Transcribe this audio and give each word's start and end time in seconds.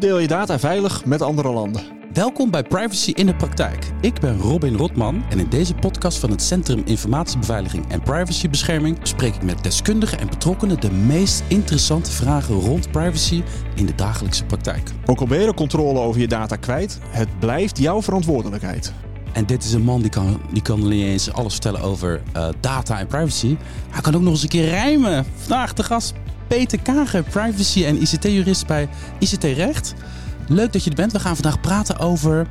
deel 0.00 0.18
je 0.18 0.26
data 0.26 0.58
veilig 0.58 1.04
met 1.04 1.22
andere 1.22 1.52
landen? 1.52 1.82
Welkom 2.12 2.50
bij 2.50 2.62
Privacy 2.62 3.10
in 3.10 3.26
de 3.26 3.34
Praktijk. 3.34 3.90
Ik 4.00 4.20
ben 4.20 4.38
Robin 4.38 4.76
Rotman 4.76 5.24
en 5.30 5.38
in 5.38 5.48
deze 5.48 5.74
podcast 5.74 6.18
van 6.18 6.30
het 6.30 6.42
Centrum 6.42 6.82
Informatiebeveiliging 6.84 7.88
en 7.88 8.02
Privacybescherming 8.02 9.00
bespreek 9.00 9.34
ik 9.34 9.42
met 9.42 9.62
deskundigen 9.62 10.18
en 10.18 10.28
betrokkenen 10.28 10.80
de 10.80 10.90
meest 10.90 11.42
interessante 11.48 12.10
vragen 12.10 12.54
rond 12.54 12.90
privacy 12.90 13.42
in 13.74 13.86
de 13.86 13.94
dagelijkse 13.94 14.44
praktijk. 14.44 14.90
Ook 15.06 15.20
al 15.20 15.26
ben 15.26 15.40
je 15.40 15.46
de 15.46 15.54
controle 15.54 15.98
over 15.98 16.20
je 16.20 16.28
data 16.28 16.56
kwijt, 16.56 16.98
het 17.08 17.38
blijft 17.38 17.78
jouw 17.78 18.02
verantwoordelijkheid. 18.02 18.92
En 19.32 19.46
dit 19.46 19.64
is 19.64 19.72
een 19.72 19.82
man 19.82 20.00
die 20.00 20.10
kan, 20.10 20.40
die 20.52 20.62
kan 20.62 20.88
niet 20.88 21.04
eens 21.04 21.32
alles 21.32 21.52
vertellen 21.52 21.80
over 21.80 22.22
uh, 22.36 22.48
data 22.60 22.98
en 22.98 23.06
privacy. 23.06 23.56
Hij 23.90 24.00
kan 24.00 24.14
ook 24.14 24.22
nog 24.22 24.32
eens 24.32 24.42
een 24.42 24.48
keer 24.48 24.68
rijmen. 24.68 25.26
Vandaag 25.36 25.72
de 25.72 25.82
gast 25.82 26.14
Peter 26.50 26.80
Kager, 26.80 27.22
privacy 27.22 27.84
en 27.84 28.00
ICT-jurist 28.00 28.66
bij 28.66 28.88
ICT 29.18 29.44
Recht. 29.44 29.94
Leuk 30.48 30.72
dat 30.72 30.84
je 30.84 30.90
er 30.90 30.96
bent. 30.96 31.12
We 31.12 31.20
gaan 31.20 31.36
vandaag 31.36 31.60
praten 31.60 31.98
over 31.98 32.46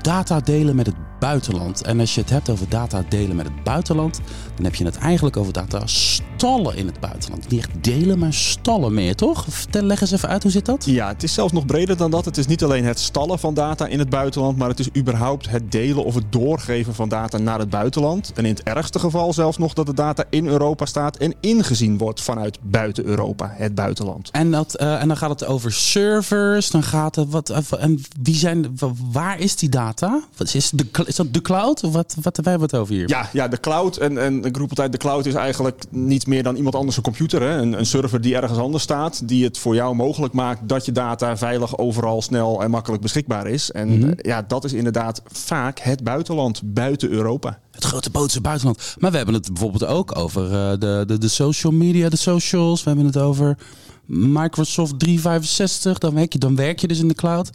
data 0.00 0.40
delen 0.40 0.76
met 0.76 0.86
het 0.86 0.94
buitenland. 1.22 1.82
En 1.82 2.00
als 2.00 2.14
je 2.14 2.20
het 2.20 2.30
hebt 2.30 2.50
over 2.50 2.68
data 2.68 3.04
delen 3.08 3.36
met 3.36 3.46
het 3.46 3.64
buitenland, 3.64 4.20
dan 4.54 4.64
heb 4.64 4.74
je 4.74 4.84
het 4.84 4.96
eigenlijk 4.96 5.36
over 5.36 5.52
data 5.52 5.86
stallen 5.86 6.76
in 6.76 6.86
het 6.86 7.00
buitenland. 7.00 7.48
Niet 7.48 7.60
echt 7.60 7.84
delen, 7.84 8.18
maar 8.18 8.32
stallen 8.32 8.94
meer, 8.94 9.14
toch? 9.14 9.44
Vertel, 9.48 9.82
leg 9.82 10.00
eens 10.00 10.10
even 10.10 10.28
uit, 10.28 10.42
hoe 10.42 10.52
zit 10.52 10.66
dat? 10.66 10.84
Ja, 10.84 11.08
het 11.08 11.22
is 11.22 11.34
zelfs 11.34 11.52
nog 11.52 11.66
breder 11.66 11.96
dan 11.96 12.10
dat. 12.10 12.24
Het 12.24 12.38
is 12.38 12.46
niet 12.46 12.64
alleen 12.64 12.84
het 12.84 12.98
stallen 12.98 13.38
van 13.38 13.54
data 13.54 13.86
in 13.86 13.98
het 13.98 14.10
buitenland, 14.10 14.56
maar 14.56 14.68
het 14.68 14.78
is 14.78 14.88
überhaupt 14.96 15.50
het 15.50 15.72
delen 15.72 16.04
of 16.04 16.14
het 16.14 16.32
doorgeven 16.32 16.94
van 16.94 17.08
data 17.08 17.38
naar 17.38 17.58
het 17.58 17.70
buitenland. 17.70 18.32
En 18.34 18.44
in 18.44 18.54
het 18.54 18.62
ergste 18.62 18.98
geval 18.98 19.32
zelfs 19.32 19.58
nog 19.58 19.72
dat 19.72 19.86
de 19.86 19.94
data 19.94 20.24
in 20.30 20.46
Europa 20.46 20.86
staat 20.86 21.16
en 21.16 21.34
ingezien 21.40 21.98
wordt 21.98 22.20
vanuit 22.20 22.58
buiten 22.62 23.04
Europa, 23.04 23.52
het 23.54 23.74
buitenland. 23.74 24.30
En, 24.30 24.50
dat, 24.50 24.80
uh, 24.80 25.00
en 25.00 25.08
dan 25.08 25.16
gaat 25.16 25.30
het 25.30 25.44
over 25.44 25.72
servers, 25.72 26.70
dan 26.70 26.82
gaat 26.82 27.16
het 27.16 27.30
wat. 27.30 27.50
En 27.78 28.00
wie 28.22 28.34
zijn, 28.34 28.78
waar 29.12 29.40
is 29.40 29.56
die 29.56 29.68
data? 29.68 30.22
Wat 30.36 30.54
is 30.54 30.70
de 30.70 30.84
is 31.12 31.18
dat 31.18 31.34
de 31.34 31.42
cloud? 31.42 31.80
Wat, 31.80 32.16
wat 32.22 32.36
hebben 32.36 32.56
we 32.56 32.62
het 32.62 32.74
over 32.74 32.94
hier? 32.94 33.08
Ja, 33.08 33.28
ja 33.32 33.48
de 33.48 33.60
cloud. 33.60 33.96
En, 33.96 34.18
en 34.18 34.44
ik 34.44 34.56
roep 34.56 34.68
altijd, 34.68 34.92
de 34.92 34.98
cloud 34.98 35.26
is 35.26 35.34
eigenlijk 35.34 35.84
niet 35.90 36.26
meer 36.26 36.42
dan 36.42 36.56
iemand 36.56 36.74
anders 36.74 36.96
een 36.96 37.02
computer. 37.02 37.42
Hè? 37.42 37.56
Een, 37.56 37.78
een 37.78 37.86
server 37.86 38.20
die 38.20 38.36
ergens 38.36 38.58
anders 38.58 38.82
staat. 38.82 39.28
Die 39.28 39.44
het 39.44 39.58
voor 39.58 39.74
jou 39.74 39.94
mogelijk 39.94 40.32
maakt 40.32 40.68
dat 40.68 40.84
je 40.84 40.92
data 40.92 41.36
veilig 41.36 41.78
overal 41.78 42.22
snel 42.22 42.62
en 42.62 42.70
makkelijk 42.70 43.02
beschikbaar 43.02 43.46
is. 43.46 43.70
En 43.70 43.88
mm 43.88 44.02
-hmm. 44.02 44.14
ja, 44.16 44.42
dat 44.42 44.64
is 44.64 44.72
inderdaad 44.72 45.22
vaak 45.26 45.78
het 45.78 46.04
buitenland, 46.04 46.60
buiten 46.64 47.10
Europa. 47.10 47.58
Het 47.70 47.84
grote 47.84 48.10
bootse 48.10 48.40
buitenland. 48.40 48.96
Maar 48.98 49.10
we 49.10 49.16
hebben 49.16 49.34
het 49.34 49.46
bijvoorbeeld 49.46 49.84
ook 49.84 50.16
over 50.18 50.44
uh, 50.44 50.70
de, 50.78 51.04
de, 51.06 51.18
de 51.18 51.28
social 51.28 51.72
media, 51.72 52.08
de 52.08 52.16
socials. 52.16 52.82
We 52.82 52.88
hebben 52.88 53.06
het 53.06 53.16
over 53.16 53.58
Microsoft 54.06 54.98
365. 54.98 55.98
Dan 55.98 56.14
werk, 56.14 56.32
je, 56.32 56.38
dan 56.38 56.56
werk 56.56 56.78
je 56.78 56.88
dus 56.88 56.98
in 56.98 57.08
de 57.08 57.14
cloud. 57.14 57.50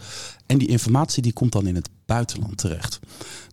En 0.46 0.58
die 0.58 0.68
informatie 0.68 1.22
die 1.22 1.34
komt 1.34 1.52
dan 1.52 1.68
in 1.68 1.76
het 1.76 1.90
buitenland 2.08 2.58
terecht. 2.58 3.00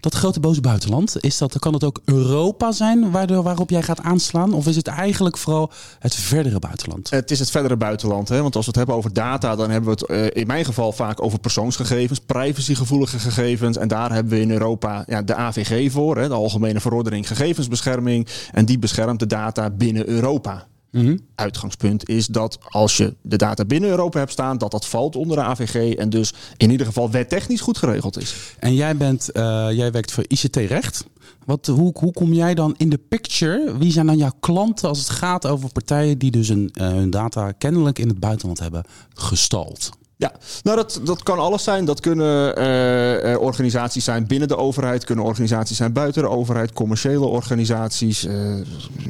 Dat 0.01 0.15
grote 0.15 0.41
boze 0.41 0.61
buitenland, 0.61 1.17
is 1.21 1.39
dat, 1.39 1.59
kan 1.59 1.73
het 1.73 1.85
ook 1.85 2.01
Europa 2.05 2.73
zijn 2.73 3.11
waardoor, 3.11 3.43
waarop 3.43 3.71
jij 3.71 3.83
gaat 3.83 4.01
aanslaan? 4.01 4.53
Of 4.53 4.67
is 4.67 4.77
het 4.77 4.87
eigenlijk 4.87 5.39
vooral 5.39 5.71
het 5.99 6.15
verdere 6.15 6.59
buitenland? 6.59 7.11
Het 7.11 7.31
is 7.31 7.39
het 7.39 7.51
verdere 7.51 7.77
buitenland. 7.77 8.29
Hè? 8.29 8.43
Want 8.43 8.57
als 8.57 8.65
we 8.65 8.71
het 8.71 8.77
hebben 8.77 8.97
over 8.97 9.13
data, 9.13 9.57
dan 9.57 9.71
hebben 9.71 9.97
we 9.97 10.15
het 10.15 10.35
uh, 10.35 10.41
in 10.41 10.47
mijn 10.47 10.65
geval 10.65 10.93
vaak 10.93 11.23
over 11.23 11.39
persoonsgegevens, 11.39 12.21
privacygevoelige 12.21 13.19
gegevens. 13.19 13.77
En 13.77 13.89
daar 13.89 14.13
hebben 14.13 14.33
we 14.33 14.41
in 14.41 14.51
Europa 14.51 15.05
ja, 15.07 15.23
de 15.23 15.35
AVG 15.35 15.93
voor, 15.93 16.17
hè? 16.17 16.29
de 16.29 16.35
Algemene 16.35 16.81
Verordening 16.81 17.27
Gegevensbescherming. 17.27 18.29
En 18.53 18.65
die 18.65 18.79
beschermt 18.79 19.19
de 19.19 19.27
data 19.27 19.71
binnen 19.71 20.09
Europa. 20.09 20.67
Mm-hmm. 20.95 21.19
Uitgangspunt 21.35 22.09
is 22.09 22.27
dat 22.27 22.59
als 22.69 22.97
je 22.97 23.15
de 23.23 23.37
data 23.37 23.65
binnen 23.65 23.91
Europa 23.91 24.19
hebt 24.19 24.31
staan, 24.31 24.59
dat 24.59 24.71
dat 24.71 24.87
valt 24.87 25.17
onder 25.17 25.37
de 25.37 25.43
AVG 25.43 25.95
en 25.95 26.11
dus 26.11 26.35
in 26.57 26.71
ieder 26.71 26.87
geval 26.87 27.11
wettechnisch 27.11 27.61
goed 27.61 27.79
geregeld 27.79 28.21
is. 28.21 28.35
En 28.59 28.75
jij, 28.75 28.97
bent, 28.97 29.31
uh, 29.33 29.67
jij 29.71 29.93
werkt 29.93 30.13
voor 30.13 30.25
ICT-recht. 30.27 31.05
Wat, 31.45 31.67
hoe, 31.67 31.93
hoe 31.99 32.13
kom 32.13 32.33
jij 32.33 32.55
dan 32.55 32.75
in 32.77 32.89
de 32.89 33.01
picture? 33.09 33.79
Wie 33.79 33.93
zijn 33.93 34.07
dan 34.07 34.17
jouw 34.17 34.33
klanten 34.41 34.89
als 34.89 34.99
het 34.99 35.09
gaat 35.09 35.47
over 35.47 35.73
partijen 35.73 36.19
die 36.19 36.31
dus 36.31 36.49
een, 36.49 36.71
uh, 36.75 36.87
hun 36.89 37.11
data 37.11 37.53
kennelijk 37.53 37.99
in 37.99 38.09
het 38.09 38.21
buitenland 38.21 38.59
hebben 38.59 38.85
gestald? 39.15 39.91
Ja, 40.17 40.33
nou 40.63 40.77
dat, 40.77 41.01
dat 41.05 41.23
kan 41.23 41.39
alles 41.39 41.65
zijn. 41.65 41.85
Dat 41.85 42.01
kunnen 42.01 42.59
uh, 42.59 43.33
uh, 43.33 43.41
organisaties 43.41 44.05
zijn 44.05 44.27
binnen 44.27 44.49
de 44.49 44.57
overheid, 44.57 45.05
kunnen 45.05 45.25
organisaties 45.25 45.77
zijn 45.77 45.93
buiten 45.93 46.23
de 46.23 46.29
overheid, 46.29 46.73
commerciële 46.73 47.27
organisaties. 47.27 48.25
Uh, 48.25 48.57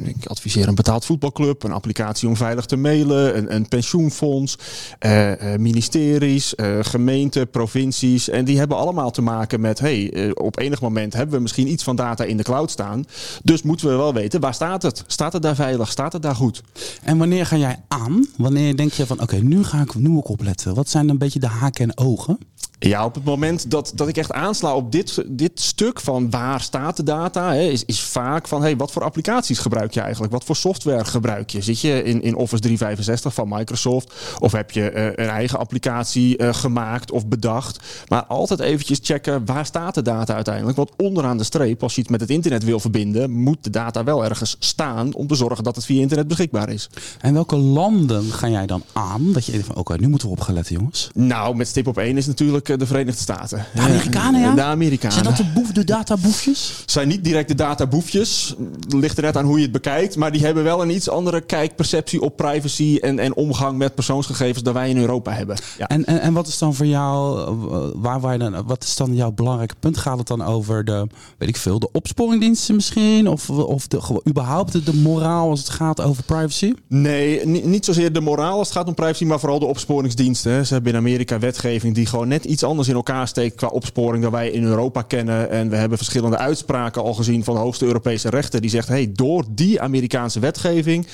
ik 0.03 0.25
adviseer 0.25 0.67
een 0.67 0.75
betaald 0.75 1.05
voetbalclub, 1.05 1.63
een 1.63 1.71
applicatie 1.71 2.27
om 2.27 2.35
veilig 2.35 2.65
te 2.65 2.75
mailen, 2.75 3.37
een, 3.37 3.55
een 3.55 3.67
pensioenfonds, 3.67 4.57
ministeries, 5.57 6.53
gemeenten, 6.81 7.49
provincies. 7.49 8.29
En 8.29 8.45
die 8.45 8.57
hebben 8.57 8.77
allemaal 8.77 9.11
te 9.11 9.21
maken 9.21 9.61
met, 9.61 9.79
hey, 9.79 10.31
op 10.33 10.59
enig 10.59 10.81
moment 10.81 11.13
hebben 11.13 11.35
we 11.35 11.41
misschien 11.41 11.71
iets 11.71 11.83
van 11.83 11.95
data 11.95 12.23
in 12.23 12.37
de 12.37 12.43
cloud 12.43 12.71
staan. 12.71 13.05
Dus 13.43 13.61
moeten 13.61 13.87
we 13.87 13.95
wel 13.95 14.13
weten, 14.13 14.39
waar 14.39 14.53
staat 14.53 14.81
het? 14.81 15.03
Staat 15.07 15.33
het 15.33 15.41
daar 15.41 15.55
veilig? 15.55 15.91
Staat 15.91 16.13
het 16.13 16.21
daar 16.21 16.35
goed? 16.35 16.63
En 17.03 17.17
wanneer 17.17 17.45
ga 17.45 17.55
jij 17.55 17.79
aan? 17.87 18.27
Wanneer 18.37 18.77
denk 18.77 18.93
je 18.93 19.05
van, 19.05 19.21
oké, 19.21 19.35
nu 19.35 19.63
ga 19.63 19.81
ik 19.81 19.95
nu 19.95 20.17
ook 20.17 20.29
opletten. 20.29 20.75
Wat 20.75 20.89
zijn 20.95 21.09
een 21.09 21.17
beetje 21.17 21.39
de 21.39 21.47
haken 21.47 21.83
en 21.83 21.97
ogen? 21.97 22.37
Ja, 22.79 23.05
op 23.05 23.15
het 23.15 23.23
moment 23.23 23.71
dat, 23.71 23.91
dat 23.95 24.07
ik 24.07 24.17
echt 24.17 24.31
aansla 24.31 24.75
op 24.75 24.91
dit, 24.91 25.23
dit 25.27 25.59
stuk 25.59 25.99
van 25.99 26.29
waar 26.29 26.61
staat 26.61 26.97
de 26.97 27.03
data, 27.03 27.53
hè, 27.53 27.61
is, 27.61 27.85
is 27.85 28.01
vaak 28.01 28.47
van 28.47 28.61
hey, 28.61 28.77
wat 28.77 28.91
voor 28.91 29.03
applicaties 29.03 29.59
gebruik 29.59 29.93
je 29.93 29.99
eigenlijk? 29.99 30.33
Wat 30.33 30.43
voor 30.43 30.55
software 30.55 31.05
gebruik 31.05 31.49
je? 31.49 31.61
Zit 31.61 31.81
je 31.81 32.03
in, 32.03 32.21
in 32.21 32.35
Office 32.35 32.61
365 32.61 33.33
van 33.33 33.49
Microsoft 33.49 34.13
of 34.39 34.51
heb 34.51 34.71
je 34.71 34.91
uh, 34.93 35.05
een 35.05 35.29
eigen 35.29 35.59
applicatie 35.59 36.41
uh, 36.41 36.53
gemaakt 36.53 37.11
of 37.11 37.27
bedacht? 37.27 37.79
Maar 38.07 38.25
altijd 38.25 38.59
eventjes 38.59 38.99
checken 39.01 39.45
waar 39.45 39.65
staat 39.65 39.95
de 39.95 40.01
data 40.01 40.35
uiteindelijk? 40.35 40.77
Want 40.77 40.91
onderaan 40.97 41.37
de 41.37 41.43
streep, 41.43 41.83
als 41.83 41.95
je 41.95 42.01
het 42.01 42.09
met 42.09 42.21
het 42.21 42.29
internet 42.29 42.63
wil 42.63 42.79
verbinden, 42.79 43.31
moet 43.31 43.63
de 43.63 43.69
data 43.69 44.03
wel 44.03 44.25
ergens 44.25 44.55
staan 44.59 45.13
om 45.13 45.27
te 45.27 45.35
zorgen 45.35 45.63
dat 45.63 45.75
het 45.75 45.85
via 45.85 46.01
internet 46.01 46.27
beschikbaar 46.27 46.69
is. 46.69 46.89
En 47.19 47.33
welke 47.33 47.55
landen 47.55 48.23
ga 48.23 48.49
jij 48.49 48.65
dan 48.65 48.83
aan? 48.93 49.33
Dat 49.33 49.45
je 49.45 49.51
even 49.51 49.65
van 49.65 49.75
oké, 49.75 49.91
okay, 49.91 50.03
nu 50.03 50.09
moeten 50.09 50.27
we 50.27 50.33
opgelet, 50.33 50.69
jongens. 50.69 51.09
Nou, 51.13 51.55
met 51.55 51.67
stip 51.67 51.87
op 51.87 51.97
één 51.97 52.17
is 52.17 52.25
natuurlijk 52.25 52.74
de 52.77 52.85
Verenigde 52.85 53.21
Staten. 53.21 53.65
De 53.73 53.81
Amerikanen, 53.81 54.41
ja? 54.41 54.53
De 54.53 54.61
Amerikanen. 54.61 55.13
Zijn 55.13 55.25
dat 55.25 55.37
de, 55.37 55.51
boef, 55.53 55.71
de 55.71 55.83
databoefjes? 55.83 56.83
Zijn 56.85 57.07
niet 57.07 57.23
direct 57.23 57.47
de 57.47 57.55
databoefjes. 57.55 58.55
Ligt 58.87 59.17
er 59.17 59.23
net 59.23 59.37
aan 59.37 59.45
hoe 59.45 59.57
je 59.57 59.63
het 59.63 59.71
bekijkt. 59.71 60.15
Maar 60.15 60.31
die 60.31 60.41
hebben 60.41 60.63
wel 60.63 60.81
een 60.81 60.89
iets 60.89 61.09
andere 61.09 61.41
kijkperceptie 61.41 62.21
op 62.21 62.37
privacy 62.37 62.97
en, 63.01 63.19
en 63.19 63.35
omgang 63.35 63.77
met 63.77 63.95
persoonsgegevens 63.95 64.63
dan 64.63 64.73
wij 64.73 64.89
in 64.89 64.97
Europa 64.97 65.31
hebben. 65.31 65.57
Ja. 65.77 65.87
En, 65.87 66.05
en, 66.05 66.21
en 66.21 66.33
wat 66.33 66.47
is 66.47 66.57
dan 66.57 66.75
voor 66.75 66.85
jou, 66.85 67.49
waar, 67.95 68.19
waar 68.19 68.39
dan, 68.39 68.65
wat 68.65 68.83
is 68.83 68.95
dan 68.95 69.15
jouw 69.15 69.31
belangrijke 69.31 69.75
punt? 69.79 69.97
Gaat 69.97 70.17
het 70.17 70.27
dan 70.27 70.41
over 70.41 70.85
de, 70.85 71.07
weet 71.37 71.49
ik 71.49 71.57
veel, 71.57 71.79
de 71.79 71.89
opsporingdiensten 71.91 72.75
misschien? 72.75 73.27
Of, 73.27 73.49
of 73.49 73.87
de, 73.87 74.21
überhaupt 74.27 74.71
de, 74.71 74.83
de 74.83 74.95
moraal 74.95 75.49
als 75.49 75.59
het 75.59 75.69
gaat 75.69 76.01
over 76.01 76.23
privacy? 76.23 76.73
Nee, 76.87 77.45
niet, 77.45 77.65
niet 77.65 77.85
zozeer 77.85 78.13
de 78.13 78.21
moraal 78.21 78.57
als 78.57 78.67
het 78.67 78.77
gaat 78.77 78.87
om 78.87 78.93
privacy, 78.93 79.25
maar 79.25 79.39
vooral 79.39 79.59
de 79.59 79.65
opsporingsdiensten. 79.65 80.65
Ze 80.65 80.73
hebben 80.73 80.91
in 80.91 80.97
Amerika 80.97 81.39
wetgeving 81.39 81.95
die 81.95 82.05
gewoon 82.05 82.27
net 82.27 82.45
iets 82.45 82.54
anders 82.63 82.87
in 82.87 82.95
elkaar 82.95 83.27
steekt 83.27 83.55
qua 83.55 83.67
opsporing 83.67 84.23
dan 84.23 84.31
wij 84.31 84.49
in 84.49 84.63
Europa 84.63 85.01
kennen. 85.01 85.49
En 85.49 85.69
we 85.69 85.75
hebben 85.75 85.97
verschillende 85.97 86.37
uitspraken 86.37 87.01
al 87.03 87.13
gezien 87.13 87.43
van 87.43 87.53
de 87.53 87.59
hoogste 87.59 87.85
Europese 87.85 88.29
rechter 88.29 88.61
die 88.61 88.69
zegt: 88.69 88.87
hey, 88.87 89.11
door 89.13 89.43
die 89.49 89.81
Amerikaanse 89.81 90.39
wetgeving 90.39 91.07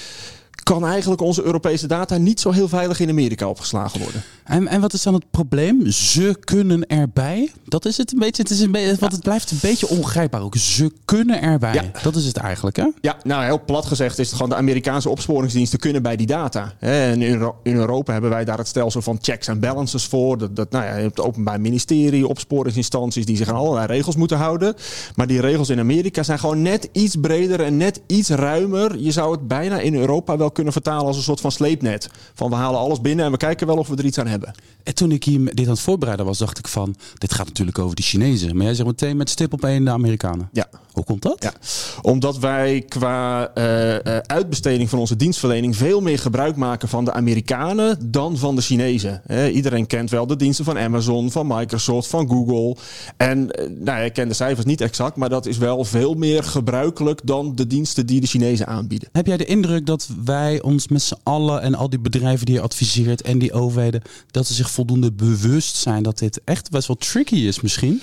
kan 0.63 0.85
eigenlijk 0.85 1.21
onze 1.21 1.43
Europese 1.43 1.87
data 1.87 2.17
niet 2.17 2.39
zo 2.39 2.51
heel 2.51 2.67
veilig 2.67 2.99
in 2.99 3.09
Amerika 3.09 3.47
opgeslagen 3.47 3.99
worden. 3.99 4.23
En, 4.43 4.67
en 4.67 4.81
wat 4.81 4.93
is 4.93 5.03
dan 5.03 5.13
het 5.13 5.31
probleem? 5.31 5.91
Ze 5.91 6.37
kunnen 6.39 6.87
erbij. 6.87 7.51
Dat 7.65 7.85
is 7.85 7.97
het 7.97 8.11
een 8.11 8.19
beetje. 8.19 8.41
Het, 8.41 8.51
is 8.51 8.59
een 8.59 8.71
beetje, 8.71 8.95
want 8.99 9.11
het 9.11 9.21
blijft 9.21 9.51
een 9.51 9.57
beetje 9.61 9.87
ongrijpbaar 9.87 10.41
ook. 10.41 10.55
Ze 10.55 10.91
kunnen 11.05 11.41
erbij. 11.41 11.73
Ja. 11.73 11.83
Dat 12.03 12.15
is 12.15 12.25
het 12.25 12.37
eigenlijk, 12.37 12.75
hè? 12.75 12.85
Ja, 13.01 13.17
nou 13.23 13.43
heel 13.43 13.63
plat 13.65 13.85
gezegd 13.85 14.19
is 14.19 14.25
het 14.25 14.35
gewoon 14.35 14.49
de 14.49 14.55
Amerikaanse 14.55 15.09
opsporingsdiensten 15.09 15.79
kunnen 15.79 16.01
bij 16.01 16.15
die 16.15 16.27
data. 16.27 16.73
En 16.79 17.21
in, 17.21 17.51
in 17.63 17.75
Europa 17.75 18.11
hebben 18.11 18.29
wij 18.29 18.45
daar 18.45 18.57
het 18.57 18.67
stelsel 18.67 19.01
van 19.01 19.17
checks 19.21 19.47
en 19.47 19.59
balances 19.59 20.05
voor. 20.05 20.37
Dat, 20.37 20.55
dat, 20.55 20.71
nou 20.71 20.85
ja, 20.85 20.95
je 20.95 21.01
hebt 21.01 21.17
het 21.17 21.25
Openbaar 21.25 21.61
Ministerie, 21.61 22.27
opsporingsinstanties 22.27 23.25
die 23.25 23.37
zich 23.37 23.49
aan 23.49 23.55
allerlei 23.55 23.87
regels 23.87 24.15
moeten 24.15 24.37
houden. 24.37 24.75
Maar 25.15 25.27
die 25.27 25.41
regels 25.41 25.69
in 25.69 25.79
Amerika 25.79 26.23
zijn 26.23 26.39
gewoon 26.39 26.61
net 26.61 26.89
iets 26.91 27.15
breder 27.15 27.61
en 27.61 27.77
net 27.77 28.01
iets 28.07 28.29
ruimer. 28.29 28.99
Je 28.99 29.11
zou 29.11 29.31
het 29.31 29.47
bijna 29.47 29.79
in 29.79 29.95
Europa 29.95 30.37
wel 30.37 30.50
kunnen 30.51 30.73
vertalen 30.73 31.05
als 31.05 31.17
een 31.17 31.23
soort 31.23 31.41
van 31.41 31.51
sleepnet. 31.51 32.09
Van 32.33 32.49
we 32.49 32.55
halen 32.55 32.79
alles 32.79 33.01
binnen 33.01 33.25
en 33.25 33.31
we 33.31 33.37
kijken 33.37 33.67
wel 33.67 33.77
of 33.77 33.87
we 33.87 33.95
er 33.95 34.05
iets 34.05 34.17
aan 34.17 34.27
hebben. 34.27 34.53
En 34.83 34.95
toen 34.95 35.11
ik 35.11 35.23
hier 35.23 35.55
dit 35.55 35.65
aan 35.65 35.71
het 35.71 35.81
voorbereiden 35.81 36.25
was, 36.25 36.37
dacht 36.37 36.57
ik 36.57 36.67
van... 36.67 36.95
dit 37.17 37.33
gaat 37.33 37.47
natuurlijk 37.47 37.79
over 37.79 37.95
de 37.95 38.01
Chinezen. 38.01 38.55
Maar 38.55 38.65
jij 38.65 38.75
zegt 38.75 38.87
meteen 38.87 39.17
met 39.17 39.29
stip 39.29 39.53
op 39.53 39.63
één 39.63 39.85
de 39.85 39.91
Amerikanen. 39.91 40.49
Ja. 40.53 40.69
Hoe 40.91 41.03
komt 41.03 41.21
dat? 41.21 41.43
Ja. 41.43 41.53
Omdat 42.01 42.37
wij 42.37 42.81
qua 42.87 43.51
uh, 43.57 43.89
uh, 43.93 44.17
uitbesteding 44.17 44.89
van 44.89 44.99
onze 44.99 45.15
dienstverlening... 45.15 45.75
veel 45.75 46.01
meer 46.01 46.19
gebruik 46.19 46.55
maken 46.55 46.89
van 46.89 47.05
de 47.05 47.13
Amerikanen 47.13 48.11
dan 48.11 48.37
van 48.37 48.55
de 48.55 48.61
Chinezen. 48.61 49.21
He, 49.25 49.49
iedereen 49.49 49.87
kent 49.87 50.09
wel 50.09 50.27
de 50.27 50.35
diensten 50.35 50.65
van 50.65 50.77
Amazon, 50.77 51.31
van 51.31 51.47
Microsoft, 51.47 52.09
van 52.09 52.27
Google. 52.27 52.75
En 53.17 53.39
uh, 53.39 53.69
nou, 53.79 54.03
ik 54.03 54.13
ken 54.13 54.27
de 54.27 54.33
cijfers 54.33 54.65
niet 54.65 54.81
exact... 54.81 55.15
maar 55.15 55.29
dat 55.29 55.45
is 55.45 55.57
wel 55.57 55.83
veel 55.83 56.13
meer 56.13 56.43
gebruikelijk 56.43 57.19
dan 57.23 57.55
de 57.55 57.67
diensten 57.67 58.05
die 58.05 58.21
de 58.21 58.27
Chinezen 58.27 58.67
aanbieden. 58.67 59.09
Heb 59.11 59.27
jij 59.27 59.37
de 59.37 59.45
indruk 59.45 59.85
dat 59.85 60.09
wij 60.23 60.40
wij 60.41 60.61
ons 60.61 60.87
met 60.87 61.01
z'n 61.01 61.17
allen 61.23 61.61
en 61.61 61.75
al 61.75 61.89
die 61.89 61.99
bedrijven 61.99 62.45
die 62.45 62.55
je 62.55 62.61
adviseert 62.61 63.21
en 63.21 63.39
die 63.39 63.53
overheden, 63.53 64.01
dat 64.31 64.47
ze 64.47 64.53
zich 64.53 64.71
voldoende 64.71 65.11
bewust 65.11 65.75
zijn 65.75 66.03
dat 66.03 66.17
dit 66.17 66.41
echt 66.43 66.69
best 66.69 66.87
wel 66.87 66.97
tricky 66.97 67.35
is 67.35 67.61
misschien? 67.61 68.01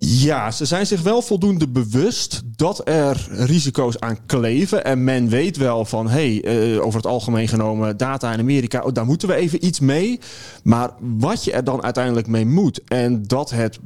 Ja, 0.00 0.50
ze 0.50 0.64
zijn 0.64 0.86
zich 0.86 1.02
wel 1.02 1.22
voldoende 1.22 1.68
bewust 1.68 2.42
dat 2.56 2.88
er 2.88 3.26
risico's 3.30 3.98
aan 3.98 4.26
kleven. 4.26 4.84
En 4.84 5.04
men 5.04 5.28
weet 5.28 5.56
wel 5.56 5.84
van, 5.84 6.08
hey, 6.08 6.44
uh, 6.44 6.84
over 6.84 6.96
het 6.96 7.06
algemeen 7.06 7.48
genomen, 7.48 7.96
data 7.96 8.32
in 8.32 8.38
Amerika, 8.38 8.82
oh, 8.82 8.92
daar 8.92 9.06
moeten 9.06 9.28
we 9.28 9.34
even 9.34 9.66
iets 9.66 9.80
mee. 9.80 10.20
Maar 10.62 10.90
wat 11.00 11.44
je 11.44 11.52
er 11.52 11.64
dan 11.64 11.82
uiteindelijk 11.82 12.26
mee 12.26 12.46
moet 12.46 12.80
en 12.84 13.22
dat 13.22 13.50
het 13.50 13.78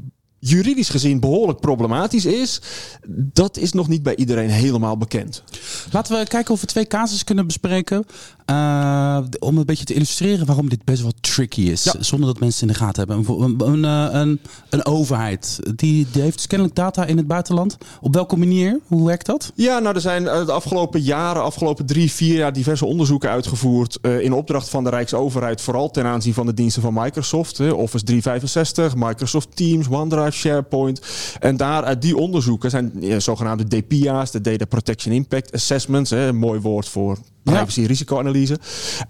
juridisch 0.44 0.88
gezien 0.88 1.20
behoorlijk 1.20 1.60
problematisch 1.60 2.24
is, 2.24 2.60
dat 3.08 3.56
is 3.56 3.72
nog 3.72 3.88
niet 3.88 4.02
bij 4.02 4.16
iedereen 4.16 4.50
helemaal 4.50 4.96
bekend. 4.96 5.42
Laten 5.90 6.18
we 6.18 6.26
kijken 6.26 6.54
of 6.54 6.60
we 6.60 6.66
twee 6.66 6.86
casus 6.86 7.24
kunnen 7.24 7.46
bespreken. 7.46 8.04
Uh, 8.50 9.18
om 9.38 9.58
een 9.58 9.64
beetje 9.64 9.84
te 9.84 9.94
illustreren 9.94 10.46
waarom 10.46 10.68
dit 10.68 10.84
best 10.84 11.02
wel 11.02 11.12
tricky 11.20 11.60
is. 11.60 11.84
Ja. 11.84 11.92
Zonder 11.98 12.28
dat 12.28 12.40
mensen 12.40 12.66
in 12.66 12.72
de 12.72 12.78
gaten 12.78 13.08
hebben. 13.08 13.42
Een, 13.42 13.60
een, 13.60 13.84
eh, 13.84 14.20
een, 14.20 14.40
een 14.70 14.86
overheid 14.86 15.60
die, 15.76 16.06
die, 16.12 16.22
heeft 16.22 16.36
dus 16.36 16.46
kennelijk 16.46 16.76
data 16.76 17.04
in 17.04 17.16
het 17.16 17.26
buitenland. 17.26 17.78
Op 18.00 18.14
welke 18.14 18.36
manier? 18.36 18.80
Hoe 18.86 19.06
werkt 19.06 19.26
dat? 19.26 19.52
Ja, 19.54 19.78
nou 19.78 19.94
er 19.94 20.00
zijn 20.00 20.28
eh, 20.28 20.46
de 20.46 20.52
afgelopen 20.52 21.00
jaren, 21.00 21.42
afgelopen 21.42 21.86
drie, 21.86 22.12
vier 22.12 22.36
jaar 22.36 22.52
diverse 22.52 22.86
onderzoeken 22.86 23.30
uitgevoerd. 23.30 23.98
Uh, 24.02 24.20
in 24.20 24.32
opdracht 24.32 24.68
van 24.68 24.84
de 24.84 24.90
Rijksoverheid. 24.90 25.60
Vooral 25.60 25.90
ten 25.90 26.04
aanzien 26.04 26.34
van 26.34 26.46
de 26.46 26.54
diensten 26.54 26.82
van 26.82 26.94
Microsoft. 26.94 27.58
Hè, 27.58 27.70
Office 27.70 28.04
365, 28.04 28.94
Microsoft 28.96 29.56
Teams, 29.56 29.88
OneDrive, 29.88 30.30
SharePoint. 30.30 31.00
En 31.40 31.56
daar 31.56 31.84
uit 31.84 32.02
die 32.02 32.16
onderzoeken 32.16 32.70
zijn 32.70 32.92
ja, 33.00 33.20
zogenaamde 33.20 33.64
DPIA's, 33.68 34.30
de 34.30 34.40
Data 34.40 34.64
Protection 34.64 35.14
Impact 35.14 35.52
Assessments. 35.52 36.10
Hè, 36.10 36.26
een 36.26 36.36
mooi 36.36 36.60
woord 36.60 36.88
voor 36.88 37.18
privacy-risicoanalyse. 37.42 38.58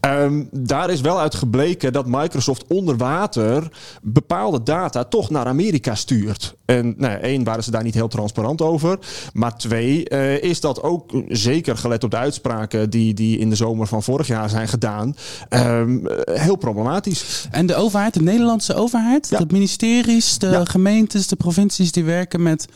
Um, 0.01 0.49
daar 0.51 0.91
is 0.91 1.01
wel 1.01 1.21
uit 1.21 1.35
gebleken 1.35 1.93
dat 1.93 2.07
Microsoft 2.07 2.65
onder 2.69 2.97
water 2.97 3.73
bepaalde 4.03 4.63
data 4.63 5.05
toch 5.05 5.31
naar 5.31 5.47
Amerika 5.47 5.95
stuurt. 5.95 6.55
En 6.65 6.95
nou, 6.97 7.21
één, 7.21 7.45
waren 7.45 7.65
ze 7.65 7.71
daar 7.71 7.83
niet 7.83 7.95
heel 7.95 8.09
transparant 8.09 8.63
over. 8.63 8.99
Maar 9.33 9.57
twee, 9.57 10.11
uh, 10.11 10.43
is 10.43 10.61
dat 10.61 10.83
ook 10.83 11.11
zeker 11.29 11.77
gelet 11.77 12.05
op 12.05 12.11
de 12.11 12.17
uitspraken 12.17 12.91
die, 12.91 13.15
die 13.15 13.39
in 13.39 13.51
de 13.51 13.57
zomer 13.57 13.87
van 13.87 14.03
vorig 14.03 14.27
jaar 14.27 14.49
zijn 14.49 14.69
gedaan, 14.69 15.17
um, 15.51 16.07
heel 16.25 16.57
problematisch. 16.57 17.47
En 17.51 17.67
de 17.67 17.75
overheid, 17.75 18.15
de 18.15 18.23
Nederlandse 18.23 18.75
overheid, 18.75 19.29
ja. 19.31 19.39
de 19.39 19.47
ministeries, 19.49 20.39
de 20.39 20.49
ja. 20.49 20.65
gemeentes, 20.65 21.27
de 21.27 21.37
provincies 21.37 21.93
die 21.93 22.05
werken 22.05 22.43
met 22.43 22.67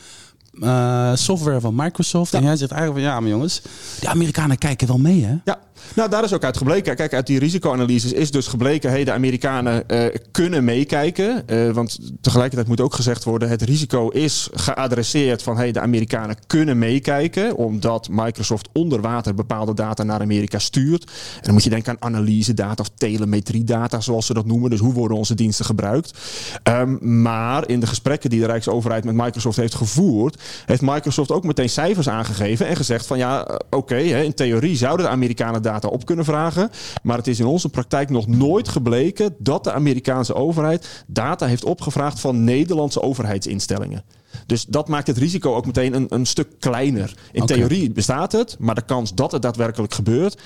uh, 0.59 1.11
software 1.13 1.59
van 1.59 1.75
Microsoft. 1.75 2.33
En 2.33 2.43
jij 2.43 2.55
zegt 2.55 2.71
eigenlijk 2.71 3.01
van 3.01 3.13
ja, 3.13 3.19
maar 3.19 3.29
jongens, 3.29 3.61
de 3.99 4.07
Amerikanen 4.07 4.57
kijken 4.57 4.87
wel 4.87 4.97
mee, 4.97 5.25
hè? 5.25 5.35
Ja, 5.43 5.59
nou, 5.95 6.09
daar 6.09 6.23
is 6.23 6.33
ook 6.33 6.43
uit 6.43 6.57
gebleken. 6.57 6.95
Kijk, 6.95 7.13
uit 7.13 7.27
die 7.27 7.39
risicoanalyses 7.39 8.13
is 8.13 8.31
dus 8.31 8.47
gebleken... 8.47 8.89
hey, 8.89 9.03
de 9.03 9.11
Amerikanen 9.11 9.83
uh, 9.87 10.05
kunnen 10.31 10.63
meekijken. 10.63 11.43
Uh, 11.47 11.71
want 11.71 11.99
tegelijkertijd 12.21 12.67
moet 12.67 12.81
ook 12.81 12.93
gezegd 12.93 13.23
worden... 13.23 13.49
het 13.49 13.61
risico 13.61 14.09
is 14.09 14.49
geadresseerd 14.53 15.43
van... 15.43 15.57
hey, 15.57 15.71
de 15.71 15.79
Amerikanen 15.79 16.35
kunnen 16.47 16.77
meekijken... 16.77 17.55
omdat 17.55 18.07
Microsoft 18.11 18.69
onder 18.73 19.01
water 19.01 19.33
bepaalde 19.33 19.73
data 19.73 20.03
naar 20.03 20.21
Amerika 20.21 20.59
stuurt. 20.59 21.03
En 21.35 21.41
dan 21.41 21.53
moet 21.53 21.63
je 21.63 21.69
denken 21.69 21.91
aan 21.91 22.13
analyse 22.13 22.53
data 22.53 22.83
of 22.83 22.89
telemetriedata... 22.97 23.99
zoals 23.99 24.25
ze 24.25 24.33
dat 24.33 24.45
noemen. 24.45 24.69
Dus 24.69 24.79
hoe 24.79 24.93
worden 24.93 25.17
onze 25.17 25.35
diensten 25.35 25.65
gebruikt? 25.65 26.17
Um, 26.63 27.21
maar 27.21 27.69
in 27.69 27.79
de 27.79 27.87
gesprekken 27.87 28.29
die 28.29 28.39
de 28.39 28.45
Rijksoverheid 28.45 29.03
met 29.03 29.15
Microsoft 29.15 29.57
heeft 29.57 29.75
gevoerd... 29.75 30.41
heeft 30.65 30.81
Microsoft 30.81 31.31
ook 31.31 31.43
meteen 31.43 31.69
cijfers 31.69 32.09
aangegeven... 32.09 32.67
en 32.67 32.75
gezegd 32.75 33.05
van 33.05 33.17
ja, 33.17 33.41
oké, 33.41 33.75
okay, 33.75 34.23
in 34.23 34.33
theorie 34.33 34.75
zouden 34.75 35.05
de 35.05 35.11
Amerikanen 35.11 35.61
data 35.67 35.87
op 35.87 36.05
kunnen 36.05 36.25
vragen. 36.25 36.69
Maar 37.03 37.17
het 37.17 37.27
is 37.27 37.39
in 37.39 37.45
onze 37.45 37.69
praktijk 37.69 38.09
nog 38.09 38.27
nooit 38.27 38.67
gebleken 38.67 39.35
dat 39.39 39.63
de 39.63 39.71
Amerikaanse 39.71 40.33
overheid 40.33 41.03
data 41.07 41.45
heeft 41.45 41.65
opgevraagd 41.65 42.19
van 42.19 42.43
Nederlandse 42.43 43.01
overheidsinstellingen. 43.01 44.03
Dus 44.45 44.65
dat 44.65 44.87
maakt 44.87 45.07
het 45.07 45.17
risico 45.17 45.55
ook 45.55 45.65
meteen 45.65 45.93
een, 45.93 46.05
een 46.09 46.25
stuk 46.25 46.47
kleiner. 46.59 47.13
In 47.31 47.41
okay. 47.41 47.57
theorie 47.57 47.91
bestaat 47.91 48.31
het, 48.31 48.55
maar 48.59 48.75
de 48.75 48.85
kans 48.85 49.13
dat 49.13 49.31
het 49.31 49.41
daadwerkelijk 49.41 49.93
gebeurt 49.93 50.37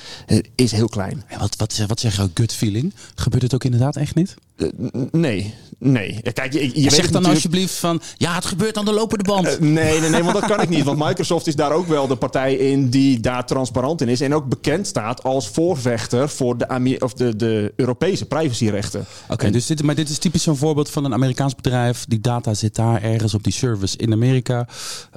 is 0.56 0.72
heel 0.72 0.90
klein. 0.90 1.24
En 1.28 1.40
wat, 1.40 1.56
wat, 1.56 1.84
wat 1.88 2.00
zeg 2.00 2.16
jouw 2.16 2.30
gut 2.34 2.54
feeling? 2.54 2.94
Gebeurt 3.16 3.44
het 3.44 3.54
ook 3.54 3.64
inderdaad 3.64 3.96
echt 3.96 4.16
niet? 4.16 4.36
Uh, 4.58 4.70
nee, 5.12 5.54
nee. 5.78 6.22
Kijk, 6.34 6.54
je, 6.54 6.60
je 6.60 6.68
zeg 6.70 6.82
weet 6.82 6.92
dan 6.92 7.22
natuurlijk... 7.22 7.28
alsjeblieft 7.28 7.74
van, 7.74 8.02
ja, 8.18 8.36
het 8.36 8.46
gebeurt 8.46 8.78
aan 8.78 8.86
de 8.86 8.94
lopende 8.94 9.24
band. 9.24 9.48
Uh, 9.48 9.60
nee, 9.60 10.00
nee, 10.00 10.10
nee, 10.10 10.24
want 10.24 10.34
dat 10.34 10.46
kan 10.46 10.62
ik 10.62 10.70
niet. 10.70 10.84
Want 10.84 11.00
Microsoft 11.00 11.48
is 11.48 11.56
daar 11.56 11.72
ook 11.72 11.88
wel 11.88 12.08
de 12.08 12.16
partij 12.16 12.56
in 12.56 12.90
die 12.90 13.20
daar 13.20 13.46
transparant 13.46 14.02
in 14.02 14.08
is. 14.08 14.22
En 14.22 14.34
ook 14.34 14.50
bekend 14.50 14.88
staat 14.88 15.24
als 15.24 15.50
voorvechter 15.50 16.30
voor 16.30 16.58
de, 16.58 16.68
Amer 16.68 17.04
of 17.04 17.14
de, 17.14 17.36
de 17.36 17.74
Europese 17.76 18.26
privacyrechten. 18.26 19.00
Oké, 19.24 19.34
okay, 19.34 19.52
dus 19.52 19.66
dit, 19.66 19.84
maar 19.84 19.96
dit 19.96 20.10
is 20.10 20.18
typisch 20.18 20.44
zo'n 20.44 20.58
voorbeeld 20.58 20.90
van 20.90 21.06
een 21.06 21.14
Amerikaans 21.14 21.56
bedrijf. 21.56 22.06
Die 22.08 22.20
data 22.20 22.54
zit 22.54 22.76
daar 22.76 23.04
ergens 23.04 23.34
op 23.34 23.44
die 23.44 23.54
service 23.72 23.98
in 23.98 24.14
Amerika. 24.14 24.68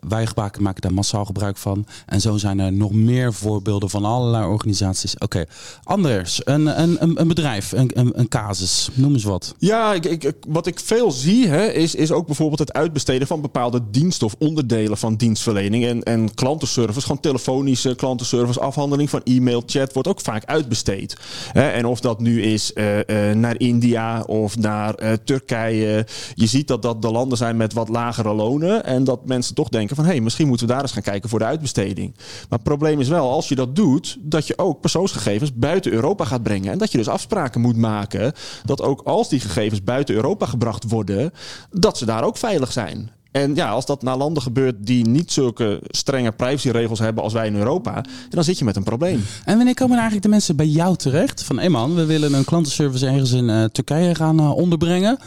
Wij 0.09 0.29
maken 0.35 0.83
daar 0.83 0.93
massaal 0.93 1.25
gebruik 1.25 1.57
van. 1.57 1.87
En 2.07 2.21
zo 2.21 2.37
zijn 2.37 2.59
er 2.59 2.73
nog 2.73 2.93
meer 2.93 3.33
voorbeelden 3.33 3.91
van 3.91 4.05
allerlei 4.05 4.47
organisaties. 4.47 5.19
Oké. 5.19 5.45
Anders, 5.85 6.41
een, 6.45 6.81
een, 6.83 7.21
een 7.21 7.29
bedrijf, 7.29 7.73
een, 7.73 7.91
een, 7.95 8.19
een 8.19 8.29
casus, 8.29 8.89
noem 8.95 9.13
eens 9.13 9.25
wat. 9.25 9.55
Ja, 9.59 9.93
ik, 9.93 10.05
ik, 10.05 10.33
wat 10.49 10.67
ik 10.67 10.81
veel 10.81 11.11
zie 11.11 11.49
hè, 11.49 11.67
is, 11.67 11.95
is 11.95 12.13
ook 12.13 12.27
bijvoorbeeld 12.27 12.59
het 12.59 12.73
uitbesteden 12.73 13.27
van 13.27 13.41
bepaalde 13.41 13.81
diensten 13.91 14.27
of 14.27 14.35
onderdelen 14.39 14.99
van 14.99 15.17
dienstverlening 15.17 15.85
en, 15.85 16.03
en 16.03 16.35
klantenservice. 16.35 17.01
Gewoon 17.01 17.21
telefonische 17.21 17.95
klantenservice, 17.95 18.61
afhandeling 18.61 19.11
van 19.11 19.23
e-mail, 19.25 19.63
chat 19.67 19.93
wordt 19.93 20.09
ook 20.09 20.21
vaak 20.21 20.45
uitbesteed. 20.45 21.17
En 21.53 21.87
of 21.87 22.01
dat 22.01 22.21
nu 22.21 22.43
is 22.43 22.71
uh, 22.75 22.97
uh, 22.97 23.03
naar 23.35 23.61
India 23.61 24.23
of 24.23 24.57
naar 24.57 25.03
uh, 25.03 25.13
Turkije. 25.25 26.07
Je 26.35 26.47
ziet 26.47 26.69
dat 26.69 26.83
dat 26.83 27.03
de 27.03 27.11
landen 27.11 27.39
zijn 27.39 27.57
met 27.57 27.73
wat 27.73 27.89
lagere 27.89 28.35
En 28.83 29.05
dat 29.05 29.27
mensen 29.27 29.55
toch 29.55 29.69
denken 29.69 29.97
van 29.97 30.05
hé, 30.05 30.11
hey, 30.11 30.21
misschien 30.21 30.49
moeten 30.49 30.67
we 30.67 30.73
daar 30.73 30.83
eens 30.83 30.93
gaan 30.93 31.03
kijken 31.03 31.29
voor 31.29 31.39
de 31.39 31.45
uitbesteding. 31.45 32.15
Maar 32.17 32.59
het 32.59 32.63
probleem 32.63 33.01
is 33.01 33.09
wel, 33.09 33.31
als 33.31 33.49
je 33.49 33.55
dat 33.55 33.77
doet, 33.77 34.17
dat 34.21 34.47
je 34.47 34.59
ook 34.59 34.81
persoonsgegevens 34.81 35.55
buiten 35.55 35.93
Europa 35.93 36.25
gaat 36.25 36.43
brengen. 36.43 36.73
En 36.73 36.79
dat 36.79 36.93
je 36.93 36.99
dus 36.99 37.09
afspraken 37.09 37.61
moet 37.61 37.77
maken 37.77 38.33
dat 38.65 38.83
ook 38.83 39.01
als 39.05 39.29
die 39.29 39.41
gegevens 39.41 39.83
buiten 39.83 40.15
Europa 40.15 40.47
gebracht 40.47 40.89
worden, 40.89 41.33
dat 41.71 41.99
ze 41.99 42.05
daar 42.05 42.25
ook 42.25 42.37
veilig 42.37 42.73
zijn. 42.73 43.11
En 43.35 43.55
ja, 43.55 43.71
als 43.71 43.87
dat 43.87 44.03
naar 44.03 44.17
landen 44.17 44.43
gebeurt 44.43 44.87
die 44.87 45.07
niet 45.07 45.33
zulke 45.33 45.81
strenge 45.89 46.33
privacyregels 46.33 46.99
hebben 46.99 47.23
als 47.23 47.33
wij 47.33 47.47
in 47.47 47.57
Europa, 47.57 48.05
dan 48.29 48.45
zit 48.45 48.59
je 48.59 48.65
met 48.65 48.77
een 48.77 48.83
probleem. 48.83 49.25
En 49.45 49.57
wanneer 49.57 49.75
komen 49.75 49.95
eigenlijk 49.95 50.23
de 50.23 50.31
mensen 50.31 50.57
bij 50.57 50.67
jou 50.67 50.97
terecht? 50.97 51.43
Van, 51.43 51.59
hé 51.59 51.69
man, 51.69 51.95
we 51.95 52.05
willen 52.05 52.33
een 52.33 52.45
klantenservice 52.45 53.07
ergens 53.07 53.33
in 53.33 53.49
uh, 53.49 53.65
Turkije 53.65 54.15
gaan 54.15 54.41
uh, 54.41 54.57
onderbrengen. 54.57 55.19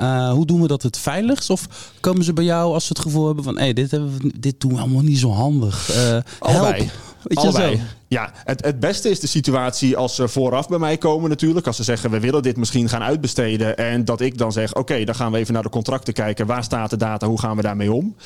Uh, 0.00 0.32
hoe 0.32 0.46
doen 0.46 0.60
we 0.60 0.66
dat 0.66 0.82
het 0.82 0.98
veiligst? 0.98 1.50
Of 1.50 1.92
komen 2.00 2.24
ze 2.24 2.32
bij 2.32 2.44
jou 2.44 2.72
als 2.74 2.86
ze 2.86 2.92
het 2.92 3.02
gevoel 3.02 3.26
hebben 3.26 3.44
van... 3.44 3.56
hé, 3.56 3.62
hey, 3.62 3.72
dit, 3.72 3.98
dit 4.38 4.60
doen 4.60 4.72
we 4.74 4.80
allemaal 4.80 5.02
niet 5.02 5.18
zo 5.18 5.30
handig. 5.30 5.90
Uh, 5.90 6.18
Allebei. 6.38 6.74
Help. 6.74 6.90
Weet 7.22 7.38
Allebei. 7.38 7.70
Je 7.70 7.76
zo? 7.76 7.82
Ja, 8.08 8.32
het, 8.44 8.64
het 8.64 8.80
beste 8.80 9.10
is 9.10 9.20
de 9.20 9.26
situatie 9.26 9.96
als 9.96 10.14
ze 10.14 10.28
vooraf 10.28 10.68
bij 10.68 10.78
mij 10.78 10.98
komen 10.98 11.28
natuurlijk. 11.30 11.66
Als 11.66 11.76
ze 11.76 11.82
zeggen, 11.82 12.10
we 12.10 12.20
willen 12.20 12.42
dit 12.42 12.56
misschien 12.56 12.88
gaan 12.88 13.02
uitbesteden. 13.02 13.76
En 13.76 14.04
dat 14.04 14.20
ik 14.20 14.38
dan 14.38 14.52
zeg, 14.52 14.70
oké, 14.70 14.78
okay, 14.80 15.04
dan 15.04 15.14
gaan 15.14 15.32
we 15.32 15.38
even 15.38 15.54
naar 15.54 15.62
de 15.62 15.68
contracten 15.68 16.12
kijken. 16.12 16.46
Waar 16.46 16.64
staat 16.64 16.90
de 16.90 16.96
data? 16.96 17.26
Hoe 17.26 17.40
gaan 17.40 17.56
we 17.56 17.62
daarmee 17.62 17.92
om? 17.92 18.16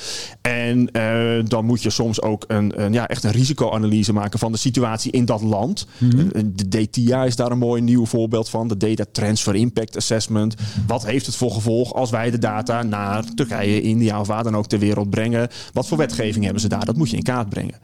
En 0.40 0.88
uh, 0.92 1.44
dan 1.44 1.64
moet 1.64 1.82
je 1.82 1.90
soms 1.90 2.22
ook 2.22 2.44
een, 2.46 2.82
een, 2.82 2.92
ja, 2.92 3.08
echt 3.08 3.24
een 3.24 3.30
risicoanalyse 3.30 4.12
maken 4.12 4.38
van 4.38 4.52
de 4.52 4.58
situatie 4.58 5.12
in 5.12 5.24
dat 5.24 5.42
land. 5.42 5.86
Mm 5.98 6.10
-hmm. 6.10 6.28
De 6.54 6.68
DTIA 6.68 7.24
is 7.24 7.36
daar 7.36 7.50
een 7.50 7.58
mooi 7.58 7.82
nieuw 7.82 8.06
voorbeeld 8.06 8.48
van. 8.48 8.68
De 8.68 8.76
Data 8.76 9.04
Transfer 9.12 9.54
Impact 9.54 9.96
Assessment. 9.96 10.54
Wat 10.86 11.06
heeft 11.06 11.26
het 11.26 11.36
voor 11.36 11.50
gevolg 11.50 11.94
als 11.94 12.10
wij 12.10 12.30
de 12.30 12.38
data 12.38 12.82
naar 12.82 13.24
Turkije, 13.34 13.80
India 13.80 14.20
of 14.20 14.26
waar 14.26 14.42
dan 14.42 14.56
ook 14.56 14.66
ter 14.66 14.78
wereld 14.78 15.10
brengen? 15.10 15.48
Wat 15.72 15.88
voor 15.88 15.98
wetgeving 15.98 16.44
hebben 16.44 16.62
ze 16.62 16.68
daar? 16.68 16.84
Dat 16.84 16.96
moet 16.96 17.10
je 17.10 17.16
in 17.16 17.22
kaart 17.22 17.48
brengen. 17.48 17.74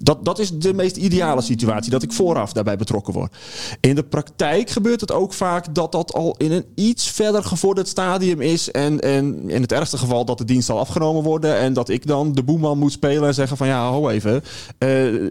Dat, 0.00 0.24
dat 0.24 0.38
is 0.38 0.50
de 0.50 0.74
meest 0.74 0.96
ideale 0.96 1.42
situatie, 1.44 1.90
dat 1.90 2.02
ik 2.02 2.12
vooraf 2.12 2.52
daarbij 2.52 2.76
betrokken 2.76 3.12
word. 3.12 3.36
In 3.80 3.94
de 3.94 4.02
praktijk 4.02 4.70
gebeurt 4.70 5.00
het 5.00 5.12
ook 5.12 5.32
vaak 5.32 5.74
dat 5.74 5.92
dat 5.92 6.12
al 6.12 6.34
in 6.38 6.52
een 6.52 6.64
iets 6.74 7.10
verder 7.10 7.44
gevorderd 7.44 7.88
stadium 7.88 8.40
is. 8.40 8.70
En, 8.70 9.00
en 9.00 9.50
in 9.50 9.60
het 9.60 9.72
ergste 9.72 9.98
geval 9.98 10.24
dat 10.24 10.38
de 10.38 10.44
dienst 10.44 10.70
al 10.70 10.78
afgenomen 10.78 11.22
worden. 11.22 11.56
En 11.56 11.72
dat 11.72 11.88
ik 11.88 12.06
dan 12.06 12.32
de 12.32 12.42
boeman 12.42 12.78
moet 12.78 12.92
spelen 12.92 13.28
en 13.28 13.34
zeggen 13.34 13.56
van 13.56 13.66
ja, 13.66 13.90
ho 13.90 14.08
even. 14.08 14.34
Uh, 14.34 14.40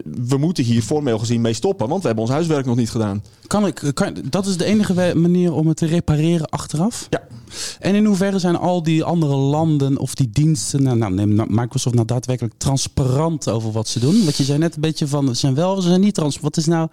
we 0.04 0.36
moeten 0.38 0.64
hier 0.64 0.82
formeel 0.82 1.18
gezien 1.18 1.40
mee 1.40 1.52
stoppen, 1.52 1.88
want 1.88 2.00
we 2.00 2.06
hebben 2.06 2.24
ons 2.24 2.34
huiswerk 2.34 2.66
nog 2.66 2.76
niet 2.76 2.90
gedaan. 2.90 3.22
Kan 3.46 3.66
ik, 3.66 3.90
kan, 3.94 4.16
dat 4.30 4.46
is 4.46 4.56
de 4.56 4.64
enige 4.64 5.12
manier 5.14 5.52
om 5.52 5.66
het 5.66 5.76
te 5.76 5.86
repareren 5.86 6.48
achteraf? 6.48 7.06
Ja. 7.10 7.22
En 7.80 7.94
in 7.94 8.04
hoeverre 8.04 8.38
zijn 8.38 8.56
al 8.56 8.82
die 8.82 9.04
andere 9.04 9.34
landen 9.34 9.98
of 9.98 10.14
die 10.14 10.30
diensten, 10.30 10.82
nou, 10.82 10.96
nou 10.96 11.12
neem 11.12 11.46
Microsoft 11.48 11.94
nou 11.94 12.06
daadwerkelijk 12.06 12.54
transparant 12.56 13.48
over 13.48 13.72
wat 13.72 13.88
ze 13.88 14.00
doen? 14.00 14.24
Want 14.24 14.36
je 14.36 14.44
zei 14.44 14.58
net 14.58 14.74
een 14.74 14.80
beetje 14.80 15.06
van, 15.06 15.26
ze 15.26 15.34
zijn 15.34 15.54
wel, 15.54 15.80
ze 15.80 15.88
zijn 15.88 16.00
niet 16.00 16.14
transparant. 16.14 16.54
Wat 16.54 16.64
is 16.64 16.70
nou... 16.70 16.88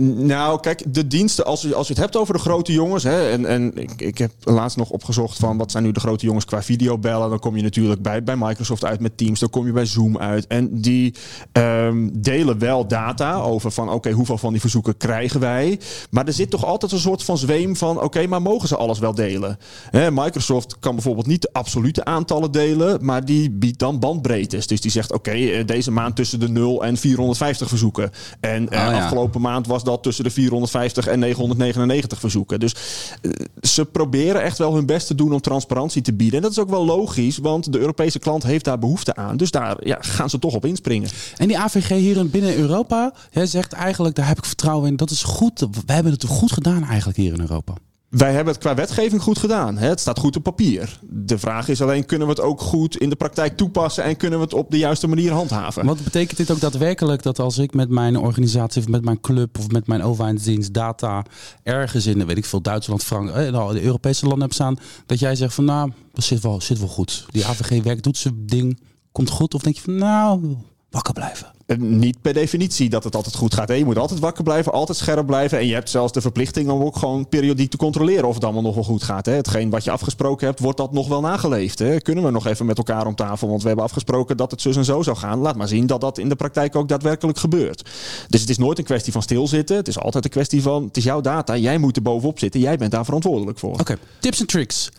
Nou, 0.00 0.60
kijk, 0.60 0.94
de 0.94 1.06
diensten, 1.06 1.44
als 1.44 1.62
je, 1.62 1.74
als 1.74 1.86
je 1.86 1.92
het 1.92 2.02
hebt 2.02 2.16
over 2.16 2.34
de 2.34 2.40
grote 2.40 2.72
jongens, 2.72 3.02
hè, 3.02 3.30
en, 3.30 3.46
en 3.46 3.78
ik, 3.78 4.00
ik 4.00 4.18
heb 4.18 4.32
laatst 4.42 4.76
nog 4.76 4.90
opgezocht 4.90 5.38
van 5.38 5.56
wat 5.56 5.70
zijn 5.70 5.84
nu 5.84 5.92
de 5.92 6.00
grote 6.00 6.26
jongens 6.26 6.44
qua 6.44 6.62
videobellen, 6.62 7.30
dan 7.30 7.38
kom 7.38 7.56
je 7.56 7.62
natuurlijk 7.62 8.02
bij, 8.02 8.22
bij 8.22 8.36
Microsoft 8.36 8.84
uit 8.84 9.00
met 9.00 9.16
Teams, 9.16 9.40
dan 9.40 9.50
kom 9.50 9.66
je 9.66 9.72
bij 9.72 9.86
Zoom 9.86 10.18
uit. 10.18 10.46
En 10.46 10.80
die 10.80 11.14
ehm, 11.52 12.08
delen 12.12 12.58
wel 12.58 12.86
data 12.86 13.40
over 13.40 13.70
van 13.70 13.90
oké, 13.90 14.10
hoeveel 14.10 14.38
van 14.38 14.52
die 14.52 14.60
verzoeken 14.60 14.96
krijgen 14.96 15.40
wij. 15.40 15.80
Maar 16.10 16.26
er 16.26 16.32
zit 16.32 16.50
toch 16.50 16.64
altijd 16.64 16.92
een 16.92 16.98
soort 16.98 17.22
van 17.22 17.38
zweem 17.38 17.76
van 17.76 18.02
oké, 18.02 18.26
maar 18.26 18.42
mogen 18.42 18.68
ze 18.68 18.76
alles 18.76 18.98
wel 18.98 19.14
delen? 19.14 19.58
Hè, 19.90 20.10
Microsoft 20.10 20.78
kan 20.78 20.94
bijvoorbeeld 20.94 21.26
niet 21.26 21.42
de 21.42 21.52
absolute 21.52 22.04
aantallen 22.04 22.52
delen, 22.52 23.04
maar 23.04 23.24
die 23.24 23.50
biedt 23.50 23.78
dan 23.78 23.98
bandbreedtes. 23.98 24.66
Dus 24.66 24.80
die 24.80 24.90
zegt 24.90 25.12
oké, 25.12 25.30
eh, 25.30 25.66
deze 25.66 25.90
maand 25.90 26.16
tussen 26.16 26.40
de 26.40 26.48
0 26.48 26.84
en 26.84 26.96
450 26.96 27.68
verzoeken. 27.68 28.10
En 28.40 28.66
ja. 28.70 29.02
afgelopen 29.02 29.40
maand 29.40 29.66
was 29.66 29.86
dat 29.88 30.02
tussen 30.02 30.24
de 30.24 30.30
450 30.30 31.06
en 31.06 31.18
999 31.18 32.20
verzoeken. 32.20 32.60
Dus 32.60 32.74
eh, 33.22 33.30
ze 33.62 33.84
proberen 33.84 34.42
echt 34.42 34.58
wel 34.58 34.74
hun 34.74 34.86
best 34.86 35.06
te 35.06 35.14
doen 35.14 35.32
om 35.32 35.40
transparantie 35.40 36.02
te 36.02 36.12
bieden. 36.12 36.36
En 36.36 36.42
dat 36.42 36.50
is 36.50 36.58
ook 36.58 36.70
wel 36.70 36.84
logisch, 36.84 37.38
want 37.38 37.72
de 37.72 37.78
Europese 37.78 38.18
klant 38.18 38.42
heeft 38.42 38.64
daar 38.64 38.78
behoefte 38.78 39.16
aan. 39.16 39.36
Dus 39.36 39.50
daar 39.50 39.86
ja, 39.86 39.96
gaan 40.00 40.30
ze 40.30 40.38
toch 40.38 40.54
op 40.54 40.64
inspringen. 40.64 41.10
En 41.36 41.48
die 41.48 41.58
AVG 41.58 41.88
hier 41.88 42.16
in- 42.16 42.30
binnen 42.30 42.56
Europa, 42.56 43.12
jij 43.30 43.46
zegt 43.46 43.72
eigenlijk, 43.72 44.14
daar 44.14 44.26
heb 44.28 44.38
ik 44.38 44.44
vertrouwen 44.44 44.88
in. 44.88 44.96
Dat 44.96 45.10
is 45.10 45.22
goed. 45.22 45.60
We 45.60 45.92
hebben 45.92 46.12
het 46.12 46.24
goed 46.24 46.52
gedaan 46.52 46.84
eigenlijk 46.84 47.18
hier 47.18 47.32
in 47.32 47.40
Europa. 47.40 47.74
Wij 48.08 48.32
hebben 48.32 48.52
het 48.52 48.62
qua 48.62 48.74
wetgeving 48.74 49.22
goed 49.22 49.38
gedaan. 49.38 49.76
Het 49.76 50.00
staat 50.00 50.18
goed 50.18 50.36
op 50.36 50.42
papier. 50.42 50.98
De 51.02 51.38
vraag 51.38 51.68
is 51.68 51.82
alleen, 51.82 52.06
kunnen 52.06 52.26
we 52.26 52.32
het 52.32 52.42
ook 52.42 52.60
goed 52.60 52.96
in 52.96 53.08
de 53.08 53.16
praktijk 53.16 53.56
toepassen... 53.56 54.04
en 54.04 54.16
kunnen 54.16 54.38
we 54.38 54.44
het 54.44 54.54
op 54.54 54.70
de 54.70 54.78
juiste 54.78 55.06
manier 55.06 55.32
handhaven? 55.32 55.86
Wat 55.86 56.04
betekent 56.04 56.36
dit 56.36 56.50
ook 56.50 56.60
daadwerkelijk 56.60 57.22
dat 57.22 57.38
als 57.38 57.58
ik 57.58 57.74
met 57.74 57.88
mijn 57.88 58.16
organisatie 58.16 58.82
of 58.82 58.88
met 58.88 59.04
mijn 59.04 59.20
club 59.20 59.58
of 59.58 59.70
met 59.70 59.86
mijn 59.86 60.02
overheidsdienst 60.02 60.72
data 60.72 61.24
ergens 61.62 62.06
in, 62.06 62.26
weet 62.26 62.36
ik 62.36 62.44
veel, 62.44 62.62
Duitsland, 62.62 63.04
Frankrijk, 63.04 63.46
eh, 63.46 63.52
nou, 63.52 63.72
de 63.72 63.82
Europese 63.82 64.26
landen 64.26 64.42
heb 64.42 64.52
staan, 64.52 64.78
dat 65.06 65.18
jij 65.18 65.36
zegt 65.36 65.54
van 65.54 65.64
nou, 65.64 65.92
dat 66.12 66.24
zit 66.24 66.40
wel, 66.40 66.60
zit 66.60 66.78
wel 66.78 66.88
goed. 66.88 67.26
Die 67.30 67.46
AVG 67.46 67.82
werkt, 67.82 68.02
doet 68.02 68.16
zijn 68.16 68.46
ding, 68.46 68.80
komt 69.12 69.30
goed. 69.30 69.54
Of 69.54 69.62
denk 69.62 69.76
je 69.76 69.82
van 69.82 69.96
nou, 69.96 70.56
wakker 70.90 71.14
blijven. 71.14 71.57
Eh, 71.68 71.76
Niet 71.76 72.22
per 72.22 72.32
definitie 72.32 72.88
dat 72.88 73.04
het 73.04 73.14
altijd 73.14 73.34
goed 73.34 73.54
gaat. 73.54 73.68
Je 73.68 73.84
moet 73.84 73.98
altijd 73.98 74.20
wakker 74.20 74.44
blijven, 74.44 74.72
altijd 74.72 74.98
scherp 74.98 75.26
blijven. 75.26 75.58
En 75.58 75.66
je 75.66 75.74
hebt 75.74 75.90
zelfs 75.90 76.12
de 76.12 76.20
verplichting 76.20 76.68
om 76.70 76.82
ook 76.82 76.96
gewoon 76.96 77.28
periodiek 77.28 77.70
te 77.70 77.76
controleren 77.76 78.28
of 78.28 78.34
het 78.34 78.44
allemaal 78.44 78.62
nog 78.62 78.74
wel 78.74 78.84
goed 78.84 79.02
gaat. 79.02 79.26
Hetgeen 79.26 79.70
wat 79.70 79.84
je 79.84 79.90
afgesproken 79.90 80.46
hebt, 80.46 80.60
wordt 80.60 80.78
dat 80.78 80.92
nog 80.92 81.08
wel 81.08 81.20
nageleefd. 81.20 82.02
Kunnen 82.02 82.24
we 82.24 82.30
nog 82.30 82.46
even 82.46 82.66
met 82.66 82.78
elkaar 82.78 83.06
om 83.06 83.14
tafel? 83.14 83.48
Want 83.48 83.60
we 83.60 83.66
hebben 83.66 83.84
afgesproken 83.84 84.36
dat 84.36 84.50
het 84.50 84.60
zus 84.60 84.76
en 84.76 84.84
zo 84.84 85.02
zou 85.02 85.16
gaan. 85.16 85.38
Laat 85.38 85.56
maar 85.56 85.68
zien 85.68 85.86
dat 85.86 86.00
dat 86.00 86.18
in 86.18 86.28
de 86.28 86.36
praktijk 86.36 86.76
ook 86.76 86.88
daadwerkelijk 86.88 87.38
gebeurt. 87.38 87.90
Dus 88.28 88.40
het 88.40 88.50
is 88.50 88.58
nooit 88.58 88.78
een 88.78 88.84
kwestie 88.84 89.12
van 89.12 89.22
stilzitten. 89.22 89.76
Het 89.76 89.88
is 89.88 89.98
altijd 89.98 90.24
een 90.24 90.30
kwestie 90.30 90.62
van, 90.62 90.84
het 90.84 90.96
is 90.96 91.04
jouw 91.04 91.20
data. 91.20 91.56
Jij 91.56 91.78
moet 91.78 91.96
er 91.96 92.02
bovenop 92.02 92.38
zitten. 92.38 92.60
Jij 92.60 92.76
bent 92.76 92.90
daar 92.90 93.04
verantwoordelijk 93.04 93.58
voor. 93.58 93.80
Oké, 93.80 93.98
tips 94.20 94.40
en 94.40 94.46
tricks. 94.46 94.90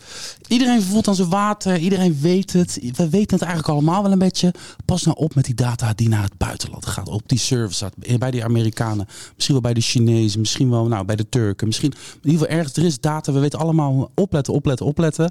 Iedereen 0.48 0.82
voelt 0.82 1.08
aan 1.08 1.14
zijn 1.14 1.28
water, 1.30 1.78
iedereen 1.78 2.18
weet 2.20 2.52
het. 2.52 2.78
We 2.96 3.08
weten 3.08 3.38
het 3.38 3.42
eigenlijk 3.42 3.68
allemaal 3.68 4.02
wel 4.02 4.12
een 4.12 4.18
beetje. 4.18 4.54
Pas 4.84 5.02
nou 5.02 5.16
op 5.16 5.34
met 5.34 5.44
die 5.44 5.54
data 5.54 5.92
die 5.94 6.08
naar 6.08 6.22
het 6.22 6.36
buitenland 6.60 6.86
gaat. 6.86 7.08
Op 7.08 7.28
die 7.28 7.38
servers, 7.38 7.82
bij 8.18 8.30
die 8.30 8.44
Amerikanen, 8.44 9.06
misschien 9.34 9.54
wel 9.54 9.62
bij 9.62 9.74
de 9.74 9.80
Chinezen, 9.80 10.40
misschien 10.40 10.70
wel 10.70 10.86
nou, 10.86 11.04
bij 11.04 11.16
de 11.16 11.28
Turken. 11.28 11.66
Misschien 11.66 11.92
in 11.92 12.30
ieder 12.30 12.40
geval 12.40 12.56
ergens, 12.56 12.76
er 12.76 12.84
is 12.84 13.00
data. 13.00 13.32
We 13.32 13.38
weten 13.38 13.58
allemaal 13.58 14.10
opletten, 14.14 14.54
opletten, 14.54 14.86
opletten. 14.86 15.30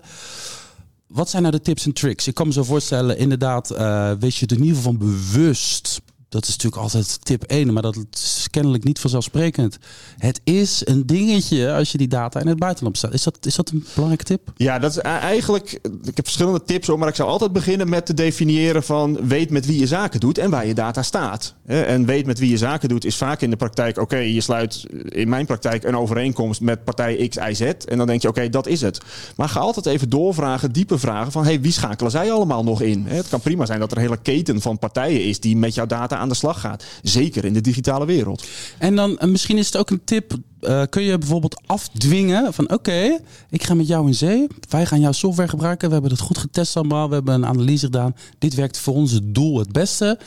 Wat 1.08 1.30
zijn 1.30 1.44
nou 1.44 1.56
de 1.56 1.62
tips 1.62 1.86
en 1.86 1.94
tricks? 1.94 2.28
Ik 2.28 2.34
kan 2.34 2.48
me 2.48 2.54
zo 2.54 2.64
voorstellen, 2.64 3.18
inderdaad, 3.18 3.72
eh, 3.72 4.12
wees 4.20 4.40
je 4.40 4.46
er 4.46 4.56
in 4.56 4.64
ieder 4.64 4.78
geval 4.78 4.92
van 4.92 5.08
bewust. 5.08 6.02
Dat 6.30 6.44
is 6.44 6.50
natuurlijk 6.50 6.82
altijd 6.82 7.26
tip 7.26 7.44
1, 7.44 7.74
maar 7.74 7.82
dat 7.82 7.98
is 8.12 8.48
kennelijk 8.52 8.84
niet 8.84 9.00
vanzelfsprekend. 9.00 9.78
Het 10.18 10.42
is 10.44 10.82
een 10.86 11.06
dingetje 11.06 11.74
als 11.74 11.92
je 11.92 11.98
die 11.98 12.08
data 12.08 12.40
in 12.40 12.48
het 12.48 12.60
buitenland 12.60 12.98
staat. 12.98 13.14
Is 13.14 13.24
dat, 13.24 13.46
is 13.46 13.56
dat 13.56 13.70
een 13.70 13.86
belangrijke 13.94 14.24
tip? 14.26 14.52
Ja, 14.56 14.80
dat 14.80 14.92
is 14.92 14.98
e- 14.98 15.02
eigenlijk. 15.02 15.72
Ik 16.04 16.16
heb 16.16 16.26
verschillende 16.26 16.64
tips 16.64 16.88
maar 16.88 17.08
ik 17.08 17.16
zou 17.16 17.30
altijd 17.30 17.54
beginnen 17.54 17.90
met 17.90 18.06
te 18.06 18.14
definiëren 18.14 18.84
van 18.84 19.28
weet 19.28 19.50
met 19.50 19.66
wie 19.66 19.80
je 19.80 19.88
zaken 19.88 20.20
doet 20.20 20.38
en 20.38 20.50
waar 20.50 20.68
je 20.68 20.74
data 20.74 21.04
staat. 21.04 21.54
En 21.66 22.06
weet 22.06 22.26
met 22.26 22.40
wie 22.40 22.50
je 22.50 22.58
zaken 22.58 22.90
doet 22.90 23.06
is 23.06 23.16
vaak 23.16 23.42
in 23.42 23.50
de 23.50 23.56
praktijk. 23.56 23.98
Oké, 23.98 24.18
je 24.18 24.42
sluit 24.42 24.86
in 25.08 25.30
mijn 25.30 25.46
praktijk 25.46 25.84
een 25.84 25.98
overeenkomst 25.98 26.62
met 26.62 26.84
partij 26.84 27.28
X, 27.28 27.38
Y, 27.38 27.54
Z. 27.54 27.62
En 27.62 27.98
dan 27.98 28.08
denk 28.08 28.22
je, 28.22 28.28
oké, 28.28 28.50
dat 28.50 28.68
is 28.68 28.82
het. 28.82 29.02
Maar 29.36 29.50
ga 29.50 29.60
altijd 29.60 29.86
even 29.86 30.10
doorvragen, 30.10 30.72
diepe 30.72 30.98
vragen 30.98 31.32
van 31.32 31.44
hey, 31.44 31.62
wie 31.62 31.72
schakelen 31.72 32.12
zij 32.12 32.32
allemaal 32.32 32.64
nog 32.64 32.82
in? 32.82 33.06
Het 33.08 33.30
kan 33.30 33.40
prima 33.40 33.66
zijn 33.66 33.80
dat 33.80 33.92
er 33.92 33.98
een 33.98 34.04
hele 34.04 34.18
keten 34.22 34.62
van 34.62 34.80
partijen 34.80 35.24
is 35.24 35.40
die 35.40 35.58
met 35.58 35.76
jouw 35.76 35.86
data 35.86 36.19
aan 36.20 36.30
de 36.30 36.36
slag 36.36 36.60
gaat. 36.60 36.84
Zeker 37.04 37.46
in 37.46 37.54
de 37.54 37.62
digitale 37.62 38.06
wereld. 38.06 38.44
En 38.78 38.96
dan 38.96 39.18
eh, 39.18 39.30
misschien 39.30 39.58
is 39.58 39.66
het 39.66 39.78
ook 39.78 39.90
een 39.90 40.02
tip. 40.04 40.34
eh, 40.60 40.82
kun 40.90 41.02
je 41.04 41.18
bijvoorbeeld 41.18 41.62
afdwingen 41.66 42.54
van 42.54 42.72
oké, 42.72 43.20
ik 43.50 43.64
ga 43.64 43.74
met 43.74 43.88
jou 43.88 44.08
in 44.08 44.16
zee. 44.16 44.48
Wij 44.70 44.86
gaan 44.86 45.00
jouw 45.00 45.12
software 45.12 45.50
gebruiken. 45.50 45.88
We 45.88 45.94
hebben 45.94 46.12
het 46.12 46.20
goed 46.20 46.38
getest 46.38 46.76
allemaal. 46.76 47.08
We 47.10 47.14
hebben 47.16 47.34
een 47.34 47.46
analyse 47.46 47.86
gedaan. 47.86 48.16
Dit 48.38 48.54
werkt 48.56 48.78
voor 48.78 48.94
ons 48.94 49.20
doel 49.24 49.58
het 49.60 49.72
beste. 49.72 50.20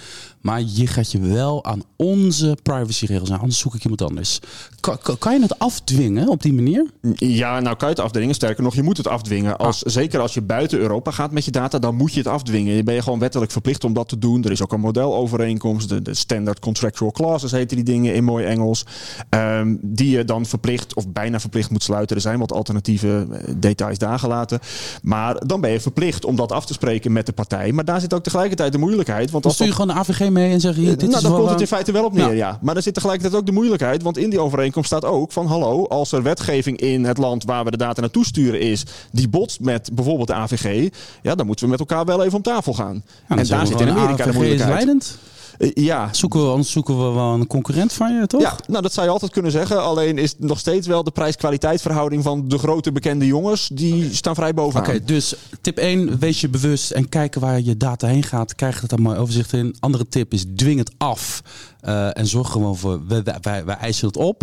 Maar 0.42 0.62
je 0.66 0.87
gaat 0.87 1.12
je 1.12 1.20
wel 1.20 1.64
aan 1.64 1.82
onze 1.96 2.56
privacyregels 2.62 3.30
aan. 3.32 3.40
Anders 3.40 3.58
zoek 3.58 3.75
ik 3.75 3.82
iemand 3.82 4.02
anders. 4.02 4.40
Kan, 4.80 4.99
kan, 5.18 5.34
je 5.34 5.40
het 5.42 5.58
afdwingen 5.58 6.28
op 6.28 6.42
die 6.42 6.52
manier? 6.52 6.90
Ja, 7.14 7.61
nou 7.61 7.76
kan 7.76 7.88
je 7.88 7.94
het 7.94 8.04
afdwingen. 8.04 8.34
Sterker 8.34 8.62
nog, 8.62 8.75
je 8.75 8.82
moet 8.82 8.96
het 8.96 9.06
afdwingen. 9.06 9.58
Als, 9.58 9.78
Zeker 9.78 10.20
als 10.20 10.34
je 10.34 10.42
buiten 10.42 10.78
Europa 10.78 11.11
gaat 11.11 11.30
met 11.30 11.44
je 11.44 11.50
data, 11.50 11.78
dan 11.78 11.94
moet 11.94 12.12
je 12.12 12.18
het 12.18 12.28
afdwingen. 12.28 12.75
Je 12.75 12.82
ben 12.82 12.94
je 12.94 13.02
gewoon 13.02 13.18
wettelijk 13.18 13.50
verplicht 13.50 13.84
om 13.84 13.92
dat 13.92 14.08
te 14.08 14.18
doen. 14.18 14.44
Er 14.44 14.50
is 14.50 14.62
ook 14.62 14.72
een 14.72 14.80
modelovereenkomst. 14.80 15.88
De, 15.88 16.02
de 16.02 16.14
Standard 16.14 16.58
Contractual 16.58 17.11
Clauses 17.11 17.50
heten 17.50 17.76
die 17.76 17.84
dingen 17.84 18.14
in 18.14 18.25
mooi 18.25 18.44
Engels. 18.44 18.84
ehm, 19.28 19.76
die 19.80 20.11
je 20.11 20.25
dan 20.25 20.46
verplicht 20.46 20.94
of 20.94 21.08
bijna 21.08 21.40
verplicht 21.40 21.70
moet 21.70 21.82
sluiten. 21.82 22.16
Er 22.16 22.22
zijn 22.22 22.38
wat 22.38 22.52
alternatieve 22.52 23.26
eh, 23.30 23.54
details 23.56 23.99
daar 23.99 24.18
gelaten. 24.18 24.58
Maar 25.02 25.46
dan 25.46 25.61
ben 25.61 25.70
je 25.70 25.80
verplicht 25.80 26.25
om 26.25 26.37
dat 26.37 26.52
af 26.52 26.66
te 26.66 26.72
spreken 26.72 27.12
met 27.12 27.26
de 27.26 27.32
partij. 27.32 27.72
Maar 27.72 27.84
daar 27.84 28.00
zit 28.00 28.14
ook 28.14 28.22
tegelijkertijd 28.22 28.72
de 28.72 28.78
moeilijkheid. 28.78 29.30
Want 29.30 29.42
Dan 29.42 29.42
als 29.42 29.54
stuur 29.54 29.66
je 29.66 29.72
gewoon 29.72 29.94
de 29.94 30.00
AVG 30.00 30.30
mee 30.32 30.52
en 30.52 30.60
zeg 30.60 30.74
je 30.74 30.80
hier, 30.80 30.90
dit 30.90 31.00
nou, 31.00 31.14
is 31.14 31.20
dan 31.22 31.32
komt 31.32 31.44
het 31.44 31.54
eh, 31.54 31.60
in 31.60 31.66
feite 31.66 31.92
wel 31.92 32.04
op 32.04 32.12
neer, 32.12 32.34
ja. 32.34 32.58
Maar 32.60 32.76
er 32.76 32.82
zit 32.82 32.94
tegelijkertijd 32.94 33.40
ook 33.40 33.46
de 33.46 33.52
moeilijkheid. 33.52 34.02
Want 34.02 34.18
in 34.18 34.30
die 34.30 34.40
overeenkomst 34.40 34.88
staat 34.88 35.04
ook 35.04 35.32
van... 35.32 35.46
hallo, 35.46 35.86
als 35.86 36.12
er 36.12 36.22
wetgeving 36.22 36.80
in 36.80 37.04
het 37.04 37.18
land 37.18 37.44
waar 37.44 37.64
we 37.64 37.70
de 37.70 37.76
data 37.76 38.00
naartoe 38.00 38.24
sturen 38.24 38.60
is... 38.60 38.84
die 39.10 39.28
botst 39.28 39.60
met 39.60 39.90
bijvoorbeeld 39.92 40.28
de 40.28 40.34
AVG... 40.34 40.88
ja, 41.22 41.34
dan 41.34 41.46
moeten 41.46 41.64
we 41.64 41.70
met 41.70 41.80
elkaar 41.80 42.04
wel 42.04 42.22
even 42.22 42.36
om 42.36 42.42
tafel 42.42 42.72
gaan. 42.72 43.02
Ja, 43.28 43.36
en 43.36 43.46
zeggen 43.46 43.56
daar 43.56 43.78
zit 43.78 43.88
in 43.88 43.94
Amerika 43.94 44.24
de 44.24 44.30
is 44.30 44.34
moeilijkheid. 44.34 44.72
leidend. 44.74 45.18
Eh, 45.62 45.71
ja, 45.75 46.09
Zoeken 46.12 46.40
we, 46.45 46.50
anders 46.50 46.71
zoeken 46.71 46.97
we 46.97 47.14
wel 47.14 47.33
een 47.33 47.47
concurrent 47.47 47.92
van 47.92 48.14
je, 48.21 48.26
toch? 48.26 48.40
ja, 48.40 48.57
nou 48.66 48.83
dat 48.83 48.92
zou 48.92 49.07
je 49.07 49.12
altijd 49.12 49.33
kunnen 49.33 49.50
zeggen. 49.50 49.83
Alleen 49.83 50.19
is 50.19 50.35
nog 50.38 50.59
steeds 50.59 50.87
wel 50.87 51.04
de 51.04 51.11
prijs-kwaliteit 51.11 51.83
verhouding 51.83 52.23
van 52.23 52.49
de 52.49 52.59
grote 52.59 52.92
bekende 52.92 53.26
jongens... 53.26 53.69
die 53.73 54.14
staan 54.14 54.35
vrij 54.35 54.54
bovenaan. 54.54 54.88
Oké, 54.88 55.04
dus 55.04 55.35
tip 55.61 55.78
1, 55.78 56.19
wees 56.19 56.40
je 56.40 56.49
bewust 56.49 56.90
en 56.90 57.09
kijken 57.09 57.40
waar 57.40 57.61
je 57.61 57.76
data 57.76 58.07
heen 58.07 58.23
gaat. 58.23 58.54
Krijg 58.54 58.83
er 58.83 58.88
dan 58.88 59.02
mooi 59.02 59.19
overzicht 59.19 59.52
in. 59.52 59.76
Andere 59.81 60.09
tip 60.09 60.33
is 60.33 60.45
dwing 60.57 60.78
het 60.78 60.90
af 60.99 61.42
eh, 61.81 62.19
en 62.19 62.26
zorg 62.26 62.50
gewoon 62.50 62.76
voor, 62.76 63.00
wij- 63.07 63.23
wij, 63.40 63.64
wij 63.64 63.76
eisen 63.76 64.07
het 64.07 64.16
op. 64.16 64.42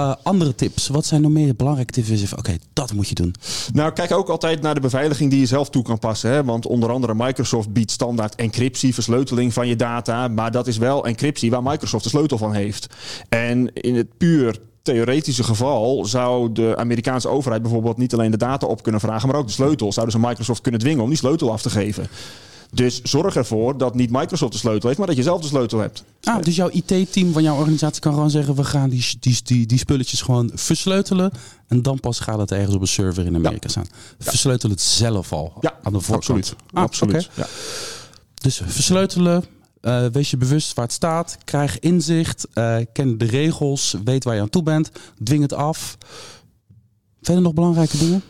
Eh, 0.00 0.14
andere 0.22 0.54
tips, 0.54 0.88
wat 0.88 1.06
zijn 1.06 1.22
nog 1.22 1.30
meer 1.30 1.56
belangrijke 1.56 1.92
tips? 1.92 2.34
Oké, 2.34 2.56
dat 2.72 2.92
moet 2.92 3.08
je 3.08 3.14
doen. 3.14 3.34
Nou, 3.72 3.92
kijk 3.92 4.12
ook 4.12 4.28
altijd 4.28 4.62
naar 4.62 4.74
de 4.74 4.80
beveiliging 4.80 5.30
die 5.30 5.40
je 5.40 5.46
zelf 5.46 5.70
toe 5.70 5.82
kan 5.82 5.98
passen. 5.98 6.30
Hè? 6.30 6.44
Want 6.44 6.66
onder 6.66 6.90
andere 6.90 7.14
Microsoft 7.16 7.72
biedt 7.72 7.90
standaard 7.90 8.34
encryptie, 8.34 8.94
versleuteling 8.94 9.52
van 9.52 9.68
je 9.68 9.76
data. 9.76 10.28
Maar 10.28 10.50
dat 10.50 10.66
is 10.66 10.78
wel 10.78 11.06
encryptie 11.06 11.50
waar 11.50 11.62
Microsoft 11.62 12.04
de 12.04 12.10
sleutel 12.10 12.38
van 12.38 12.52
heeft. 12.52 12.86
En 13.28 13.72
in 13.74 13.94
het 13.94 14.16
puur 14.16 14.58
theoretische 14.82 15.44
geval 15.44 16.04
zou 16.04 16.52
de 16.52 16.76
Amerikaanse 16.76 17.28
overheid 17.28 17.62
bijvoorbeeld 17.62 17.96
niet 17.96 18.12
alleen 18.14 18.30
de 18.30 18.36
data 18.36 18.66
op 18.66 18.82
kunnen 18.82 19.00
vragen, 19.00 19.28
maar 19.28 19.36
ook 19.38 19.46
de 19.46 19.52
sleutel. 19.52 19.92
Zouden 19.92 20.20
ze 20.20 20.26
Microsoft 20.26 20.60
kunnen 20.60 20.80
dwingen 20.80 21.02
om 21.02 21.08
die 21.08 21.18
sleutel 21.18 21.52
af 21.52 21.62
te 21.62 21.70
geven. 21.70 22.08
Dus 22.72 23.02
zorg 23.02 23.36
ervoor 23.36 23.78
dat 23.78 23.94
niet 23.94 24.10
Microsoft 24.10 24.52
de 24.52 24.58
sleutel 24.58 24.86
heeft, 24.86 24.98
maar 24.98 25.08
dat 25.08 25.16
je 25.16 25.22
zelf 25.22 25.40
de 25.40 25.46
sleutel 25.46 25.78
hebt. 25.78 26.04
Ah, 26.22 26.42
dus 26.42 26.56
jouw 26.56 26.68
IT-team 26.72 27.32
van 27.32 27.42
jouw 27.42 27.56
organisatie 27.56 28.00
kan 28.00 28.12
gewoon 28.12 28.30
zeggen... 28.30 28.54
we 28.54 28.64
gaan 28.64 28.90
die, 28.90 29.06
die, 29.20 29.38
die, 29.42 29.66
die 29.66 29.78
spulletjes 29.78 30.22
gewoon 30.22 30.50
versleutelen... 30.54 31.32
en 31.68 31.82
dan 31.82 32.00
pas 32.00 32.20
gaat 32.20 32.38
het 32.38 32.52
ergens 32.52 32.74
op 32.74 32.80
een 32.80 32.86
server 32.86 33.26
in 33.26 33.34
Amerika 33.34 33.68
staan. 33.68 33.86
Versleutel 34.18 34.70
het 34.70 34.80
zelf 34.80 35.32
al 35.32 35.52
Ja, 35.60 35.74
aan 35.82 35.92
de 35.92 36.00
voorkant. 36.00 36.38
absoluut. 36.38 36.56
Ah, 36.72 36.82
absoluut. 36.82 37.30
Ja. 37.34 37.46
Dus 38.34 38.60
versleutelen, 38.66 39.44
eh, 39.80 40.06
wees 40.06 40.30
je 40.30 40.36
bewust 40.36 40.74
waar 40.74 40.84
het 40.84 40.94
staat, 40.94 41.38
krijg 41.44 41.78
inzicht, 41.78 42.46
eh, 42.52 42.76
ken 42.92 43.18
de 43.18 43.24
regels, 43.24 43.96
weet 44.04 44.24
waar 44.24 44.34
je 44.34 44.40
aan 44.40 44.48
toe 44.50 44.62
bent, 44.62 44.90
dwing 45.24 45.42
het 45.42 45.52
af. 45.52 45.98
Verder 47.22 47.42
nog 47.42 47.54
belangrijke 47.54 47.98
dingen? 47.98 48.22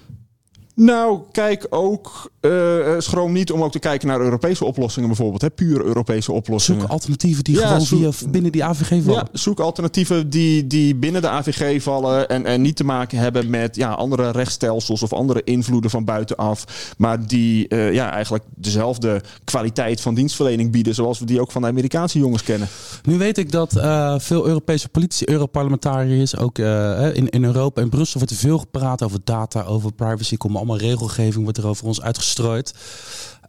Nou, 0.83 1.21
kijk 1.33 1.67
ook, 1.71 2.31
uh, 2.41 2.95
schroom 2.99 3.33
niet 3.33 3.53
om 3.53 3.63
ook 3.63 3.73
te 3.73 3.79
kijken 3.79 4.09
naar 4.09 4.21
Europese 4.21 4.65
oplossingen 4.65 5.09
bijvoorbeeld. 5.09 5.43
Hè, 5.43 5.51
pure 5.51 5.85
Europese 5.85 6.33
oplossingen. 6.33 6.81
Zoek 6.81 6.91
alternatieven 6.91 7.45
die 7.45 7.57
gewoon 7.57 7.83
via, 7.83 8.11
binnen 8.29 8.53
die 8.53 8.65
AVG 8.65 9.03
vallen. 9.03 9.29
Ja, 9.33 9.39
zoek 9.39 9.61
alternatieven 9.61 10.31
die, 10.31 10.67
die 10.67 10.95
binnen 10.95 11.23
de 11.23 11.29
AVG 11.29 11.83
vallen 11.83 12.29
en, 12.29 12.47
en 12.47 12.63
niet 12.63 12.77
te 12.77 12.85
maken 12.85 13.19
hebben 13.19 13.51
met 13.51 13.77
ja, 13.77 13.91
andere 13.91 14.31
rechtsstelsels 14.31 15.03
of 15.03 15.13
andere 15.13 15.43
invloeden 15.45 15.91
van 15.91 16.05
buitenaf. 16.05 16.65
Maar 16.99 17.27
die 17.27 17.67
uh, 17.69 17.93
ja, 17.93 18.11
eigenlijk 18.11 18.45
dezelfde 18.55 19.23
kwaliteit 19.45 20.01
van 20.01 20.15
dienstverlening 20.15 20.71
bieden 20.71 20.95
zoals 20.95 21.19
we 21.19 21.25
die 21.25 21.41
ook 21.41 21.53
van 21.53 21.63
de 21.63 21.69
Amerikaanse 21.69 22.19
jongens 22.19 22.43
kennen. 22.43 22.69
Nu 23.03 23.19
weet 23.19 23.39
ik 23.39 23.51
dat 23.53 23.77
uh, 23.77 24.15
veel 24.19 24.47
Europese 24.47 24.89
politici, 24.89 25.25
Europarlementariërs, 25.25 26.37
ook 26.37 26.59
in, 26.59 27.29
in 27.29 27.45
Europa 27.45 27.81
en 27.81 27.89
Brussel 27.89 28.19
wordt 28.19 28.35
er 28.35 28.41
veel 28.41 28.59
gepraat 28.59 29.03
over 29.03 29.19
data, 29.25 29.63
over 29.63 29.93
privacy, 29.93 30.37
komen 30.37 30.57
allemaal 30.57 30.69
regelgeving 30.79 31.43
wordt 31.43 31.59
er 31.59 31.67
over 31.67 31.87
ons 31.87 32.01
uitgestrooid. 32.01 32.73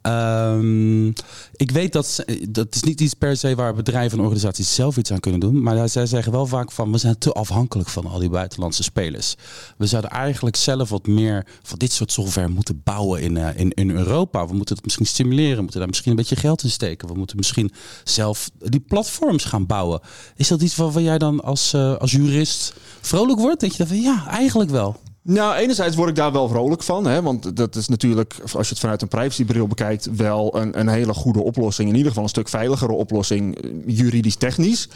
Um, 0.08 1.14
ik 1.56 1.72
weet 1.72 1.94
dat 1.94 2.24
dat 2.50 2.76
is 2.76 2.84
niet 2.84 3.02
iets 3.02 3.14
per 3.14 3.38
se 3.38 3.56
waar 3.56 3.74
bedrijven 3.74 4.18
en 4.18 4.24
organisaties 4.24 4.76
zelf 4.76 4.98
iets 4.98 5.12
aan 5.12 5.20
kunnen 5.20 5.40
doen. 5.40 5.62
Maar 5.64 5.90
zij 5.90 6.06
zeggen 6.06 6.32
wel 6.32 6.46
vaak 6.46 6.72
van 6.72 6.92
we 6.92 6.98
zijn 6.98 7.18
te 7.18 7.32
afhankelijk 7.32 7.90
van 7.90 8.06
al 8.06 8.20
die 8.20 8.30
buitenlandse 8.30 8.84
spelers. 8.84 9.36
We 9.78 9.86
zouden 9.86 10.12
eigenlijk 10.12 10.56
zelf 10.56 10.90
wat 10.90 11.08
meer 11.08 11.46
van 11.64 11.78
dit 11.78 11.92
soort 11.92 12.12
software 12.12 12.48
moeten 12.48 12.82
bouwen 12.84 13.22
in, 13.22 13.36
uh, 13.36 13.48
in, 13.56 13.70
in 13.70 13.90
Europa. 13.90 14.48
We 14.48 14.54
moeten 14.54 14.76
het 14.76 14.84
misschien 14.84 15.06
stimuleren. 15.06 15.56
We 15.56 15.62
moeten 15.62 15.80
daar 15.80 15.90
misschien 15.90 16.12
een 16.12 16.18
beetje 16.18 16.36
geld 16.36 16.64
in 16.64 16.70
steken. 16.70 17.08
We 17.08 17.14
moeten 17.14 17.38
misschien 17.38 17.72
zelf 18.04 18.50
die 18.58 18.80
platforms 18.80 19.44
gaan 19.44 19.66
bouwen. 19.66 20.00
Is 20.36 20.48
dat 20.48 20.62
iets 20.62 20.76
waar, 20.76 21.02
jij 21.02 21.18
dan 21.18 21.42
als, 21.42 21.74
uh, 21.74 21.96
als 21.96 22.12
jurist 22.12 22.74
vrolijk 23.02 23.40
wordt? 23.40 23.60
Denk 23.60 23.72
je 23.72 23.78
dan 23.78 23.88
van 23.88 24.02
ja, 24.02 24.28
eigenlijk 24.28 24.70
wel. 24.70 25.00
Nou, 25.24 25.56
enerzijds 25.56 25.96
word 25.96 26.10
ik 26.10 26.16
daar 26.16 26.32
wel 26.32 26.48
vrolijk 26.48 26.84
van. 26.84 27.06
Hè, 27.06 27.22
want 27.22 27.56
dat 27.56 27.76
is 27.76 27.88
natuurlijk, 27.88 28.36
als 28.42 28.68
je 28.68 28.74
het 28.74 28.80
vanuit 28.80 29.02
een 29.02 29.08
privacybril 29.08 29.68
bekijkt, 29.68 30.16
wel 30.16 30.58
een, 30.58 30.80
een 30.80 30.88
hele 30.88 31.14
goede 31.14 31.42
oplossing. 31.42 31.90
In 31.90 31.96
ieder 31.96 32.08
geval 32.08 32.24
een 32.24 32.30
stuk 32.30 32.50
veiligere 32.50 32.94
oplossing, 32.94 33.62
eh, 33.62 33.72
juridisch-technisch. 33.86 34.90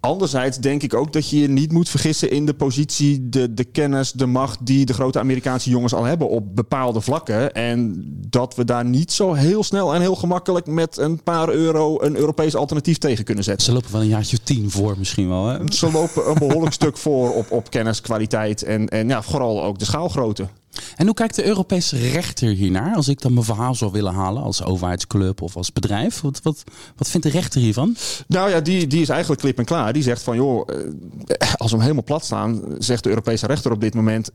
Anderzijds 0.00 0.58
denk 0.58 0.82
ik 0.82 0.94
ook 0.94 1.12
dat 1.12 1.30
je 1.30 1.38
je 1.38 1.48
niet 1.48 1.72
moet 1.72 1.88
vergissen 1.88 2.30
in 2.30 2.46
de 2.46 2.54
positie, 2.54 3.28
de, 3.28 3.54
de 3.54 3.64
kennis, 3.64 4.12
de 4.12 4.26
macht 4.26 4.58
die 4.66 4.86
de 4.86 4.92
grote 4.92 5.18
Amerikaanse 5.18 5.70
jongens 5.70 5.94
al 5.94 6.04
hebben 6.04 6.28
op 6.28 6.56
bepaalde 6.56 7.00
vlakken. 7.00 7.52
En 7.52 8.04
dat 8.28 8.54
we 8.54 8.64
daar 8.64 8.84
niet 8.84 9.12
zo 9.12 9.32
heel 9.32 9.62
snel 9.62 9.94
en 9.94 10.00
heel 10.00 10.14
gemakkelijk 10.14 10.66
met 10.66 10.96
een 10.96 11.22
paar 11.22 11.48
euro 11.48 12.02
een 12.02 12.16
Europees 12.16 12.54
alternatief 12.54 12.98
tegen 12.98 13.24
kunnen 13.24 13.44
zetten. 13.44 13.66
Ze 13.66 13.72
lopen 13.72 13.92
wel 13.92 14.00
een 14.00 14.06
jaartje 14.08 14.38
tien 14.42 14.70
voor 14.70 14.94
misschien 14.98 15.28
wel. 15.28 15.46
Hè? 15.46 15.58
Ze 15.72 15.90
lopen 15.92 16.28
een 16.28 16.38
behoorlijk 16.48 16.72
stuk 16.72 16.96
voor 16.96 17.34
op, 17.34 17.50
op 17.50 17.70
kennis, 17.70 18.00
kwaliteit 18.00 18.62
en, 18.62 18.88
en 18.88 19.08
ja, 19.08 19.22
vooral 19.22 19.65
ook 19.66 19.78
de 19.78 19.84
schaalgrootte. 19.84 20.48
En 20.96 21.06
hoe 21.06 21.14
kijkt 21.14 21.34
de 21.34 21.46
Europese 21.46 21.96
rechter 21.98 22.48
hiernaar? 22.48 22.94
Als 22.94 23.08
ik 23.08 23.20
dan 23.20 23.32
mijn 23.32 23.44
verhaal 23.44 23.74
zou 23.74 23.92
willen 23.92 24.14
halen 24.14 24.42
als 24.42 24.64
overheidsclub 24.64 25.42
of 25.42 25.56
als 25.56 25.72
bedrijf. 25.72 26.20
Wat, 26.20 26.40
wat, 26.42 26.64
wat 26.96 27.08
vindt 27.08 27.26
de 27.26 27.32
rechter 27.32 27.60
hiervan? 27.60 27.96
Nou 28.26 28.50
ja, 28.50 28.60
die, 28.60 28.86
die 28.86 29.00
is 29.00 29.08
eigenlijk 29.08 29.40
klip 29.40 29.58
en 29.58 29.64
klaar. 29.64 29.92
Die 29.92 30.02
zegt 30.02 30.22
van 30.22 30.36
joh, 30.36 30.68
eh, 30.68 31.54
als 31.54 31.70
we 31.70 31.76
hem 31.76 31.80
helemaal 31.80 32.04
plat 32.04 32.24
staan, 32.24 32.62
zegt 32.78 33.02
de 33.02 33.08
Europese 33.08 33.46
rechter 33.46 33.72
op 33.72 33.80
dit 33.80 33.94
moment. 33.94 34.30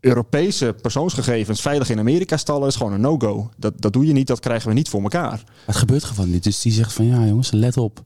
Europese 0.00 0.74
persoonsgegevens 0.82 1.60
veilig 1.60 1.90
in 1.90 1.98
Amerika 1.98 2.36
stallen 2.36 2.68
is 2.68 2.76
gewoon 2.76 2.92
een 2.92 3.00
no-go. 3.00 3.50
Dat, 3.56 3.72
dat 3.76 3.92
doe 3.92 4.06
je 4.06 4.12
niet, 4.12 4.26
dat 4.26 4.40
krijgen 4.40 4.68
we 4.68 4.74
niet 4.74 4.88
voor 4.88 5.02
elkaar. 5.02 5.42
Het 5.64 5.76
gebeurt 5.76 6.04
gewoon 6.04 6.30
niet. 6.30 6.44
Dus 6.44 6.60
die 6.60 6.72
zegt 6.72 6.92
van 6.92 7.06
ja 7.06 7.26
jongens, 7.26 7.50
let 7.50 7.76
op. 7.76 8.02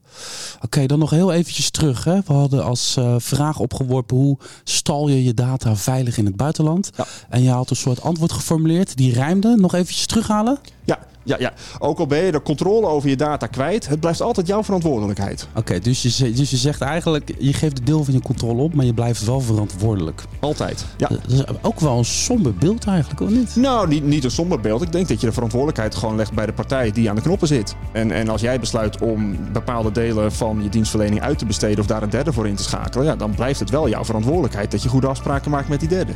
Oké, 0.61 0.85
dan 0.85 0.99
nog 0.99 1.09
heel 1.09 1.33
eventjes 1.33 1.69
terug. 1.69 2.03
Hè. 2.03 2.19
We 2.25 2.33
hadden 2.33 2.63
als 2.63 2.95
uh, 2.99 3.15
vraag 3.17 3.59
opgeworpen 3.59 4.17
hoe 4.17 4.37
stal 4.63 5.07
je 5.07 5.23
je 5.23 5.33
data 5.33 5.75
veilig 5.75 6.17
in 6.17 6.25
het 6.25 6.35
buitenland. 6.35 6.89
Ja. 6.95 7.05
En 7.29 7.43
je 7.43 7.49
had 7.49 7.69
een 7.69 7.75
soort 7.75 8.01
antwoord 8.01 8.31
geformuleerd. 8.31 8.97
Die 8.97 9.13
rijmde. 9.13 9.55
Nog 9.55 9.73
eventjes 9.73 10.05
terughalen. 10.05 10.59
Ja, 10.83 10.99
ja, 11.25 11.35
ja. 11.39 11.53
Ook 11.79 11.99
al 11.99 12.07
ben 12.07 12.23
je 12.23 12.31
de 12.31 12.41
controle 12.41 12.87
over 12.87 13.09
je 13.09 13.15
data 13.15 13.47
kwijt, 13.47 13.87
het 13.87 13.99
blijft 13.99 14.21
altijd 14.21 14.47
jouw 14.47 14.63
verantwoordelijkheid. 14.63 15.47
Oké, 15.55 15.79
dus, 15.79 16.01
je, 16.01 16.31
dus 16.31 16.49
je 16.49 16.57
zegt 16.57 16.81
eigenlijk, 16.81 17.35
je 17.39 17.53
geeft 17.53 17.77
een 17.79 17.85
deel 17.85 18.03
van 18.03 18.13
je 18.13 18.21
controle 18.21 18.61
op, 18.61 18.73
maar 18.73 18.85
je 18.85 18.93
blijft 18.93 19.25
wel 19.25 19.41
verantwoordelijk. 19.41 20.23
Altijd, 20.39 20.85
ja. 20.97 21.07
Dat 21.07 21.19
is 21.27 21.43
ook 21.61 21.79
wel 21.79 21.97
een 21.97 22.05
somber 22.05 22.53
beeld 22.53 22.85
eigenlijk, 22.85 23.21
of 23.21 23.29
niet? 23.29 23.55
Nou, 23.55 23.87
niet, 23.87 24.03
niet 24.03 24.23
een 24.23 24.31
somber 24.31 24.59
beeld. 24.59 24.81
Ik 24.81 24.91
denk 24.91 25.07
dat 25.07 25.19
je 25.19 25.27
de 25.27 25.33
verantwoordelijkheid 25.33 25.95
gewoon 25.95 26.15
legt 26.15 26.33
bij 26.33 26.45
de 26.45 26.53
partij 26.53 26.91
die 26.91 27.09
aan 27.09 27.15
de 27.15 27.21
knoppen 27.21 27.47
zit. 27.47 27.75
En, 27.91 28.11
en 28.11 28.29
als 28.29 28.41
jij 28.41 28.59
besluit 28.59 29.01
om 29.01 29.37
bepaalde 29.53 29.91
delen 29.91 30.31
van 30.31 30.63
je 30.63 30.69
dienstverlening 30.69 31.21
uit 31.21 31.37
te 31.37 31.45
besteden 31.45 31.79
of 31.79 31.85
daar 31.85 32.03
een 32.03 32.09
derde 32.09 32.33
voor 32.33 32.47
in 32.47 32.55
te 32.55 32.63
schakelen, 32.63 33.05
ja, 33.05 33.15
dan 33.15 33.35
blijft 33.35 33.59
het 33.59 33.69
wel 33.69 33.89
jouw 33.89 34.05
verantwoordelijkheid 34.05 34.71
dat 34.71 34.83
je 34.83 34.89
goede 34.89 35.07
afspraken 35.07 35.51
maakt 35.51 35.69
met 35.69 35.79
die 35.79 35.89
derde. 35.89 36.13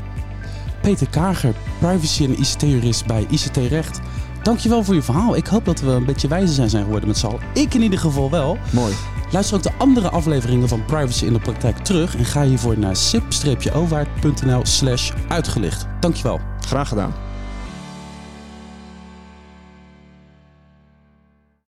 Peter 0.82 1.10
Kager, 1.10 1.54
privacy- 1.80 2.24
en 2.24 2.39
ICT-jurist 2.39 3.06
bij 3.06 3.25
ICT 3.30 3.58
Recht. 3.58 4.00
Dankjewel 4.43 4.84
voor 4.84 4.96
je 4.96 5.01
verhaal. 5.01 5.36
Ik 5.36 5.48
hoop 5.48 5.65
dat 5.65 5.79
we 5.79 5.91
een 5.91 6.05
beetje 6.05 6.27
wijzer 6.27 6.55
zijn, 6.55 6.69
zijn 6.69 6.84
geworden 6.84 7.08
met 7.08 7.17
z'n 7.17 7.25
allen. 7.25 7.39
Ik 7.53 7.74
in 7.74 7.81
ieder 7.81 8.00
geval 8.00 8.29
wel. 8.29 8.58
Mooi. 8.72 8.93
Luister 9.31 9.55
ook 9.55 9.63
de 9.63 9.72
andere 9.77 10.10
afleveringen 10.10 10.67
van 10.67 10.86
Privacy 10.86 11.25
in 11.25 11.34
de 11.34 11.39
Praktijk 11.39 11.77
terug. 11.77 12.15
En 12.15 12.25
ga 12.25 12.43
hiervoor 12.43 12.79
naar 12.79 12.96
sip-owaard.nl 12.96 14.65
slash 14.65 15.12
uitgelicht. 15.27 15.88
Dankjewel. 16.00 16.39
Graag 16.60 16.88
gedaan. 16.88 17.28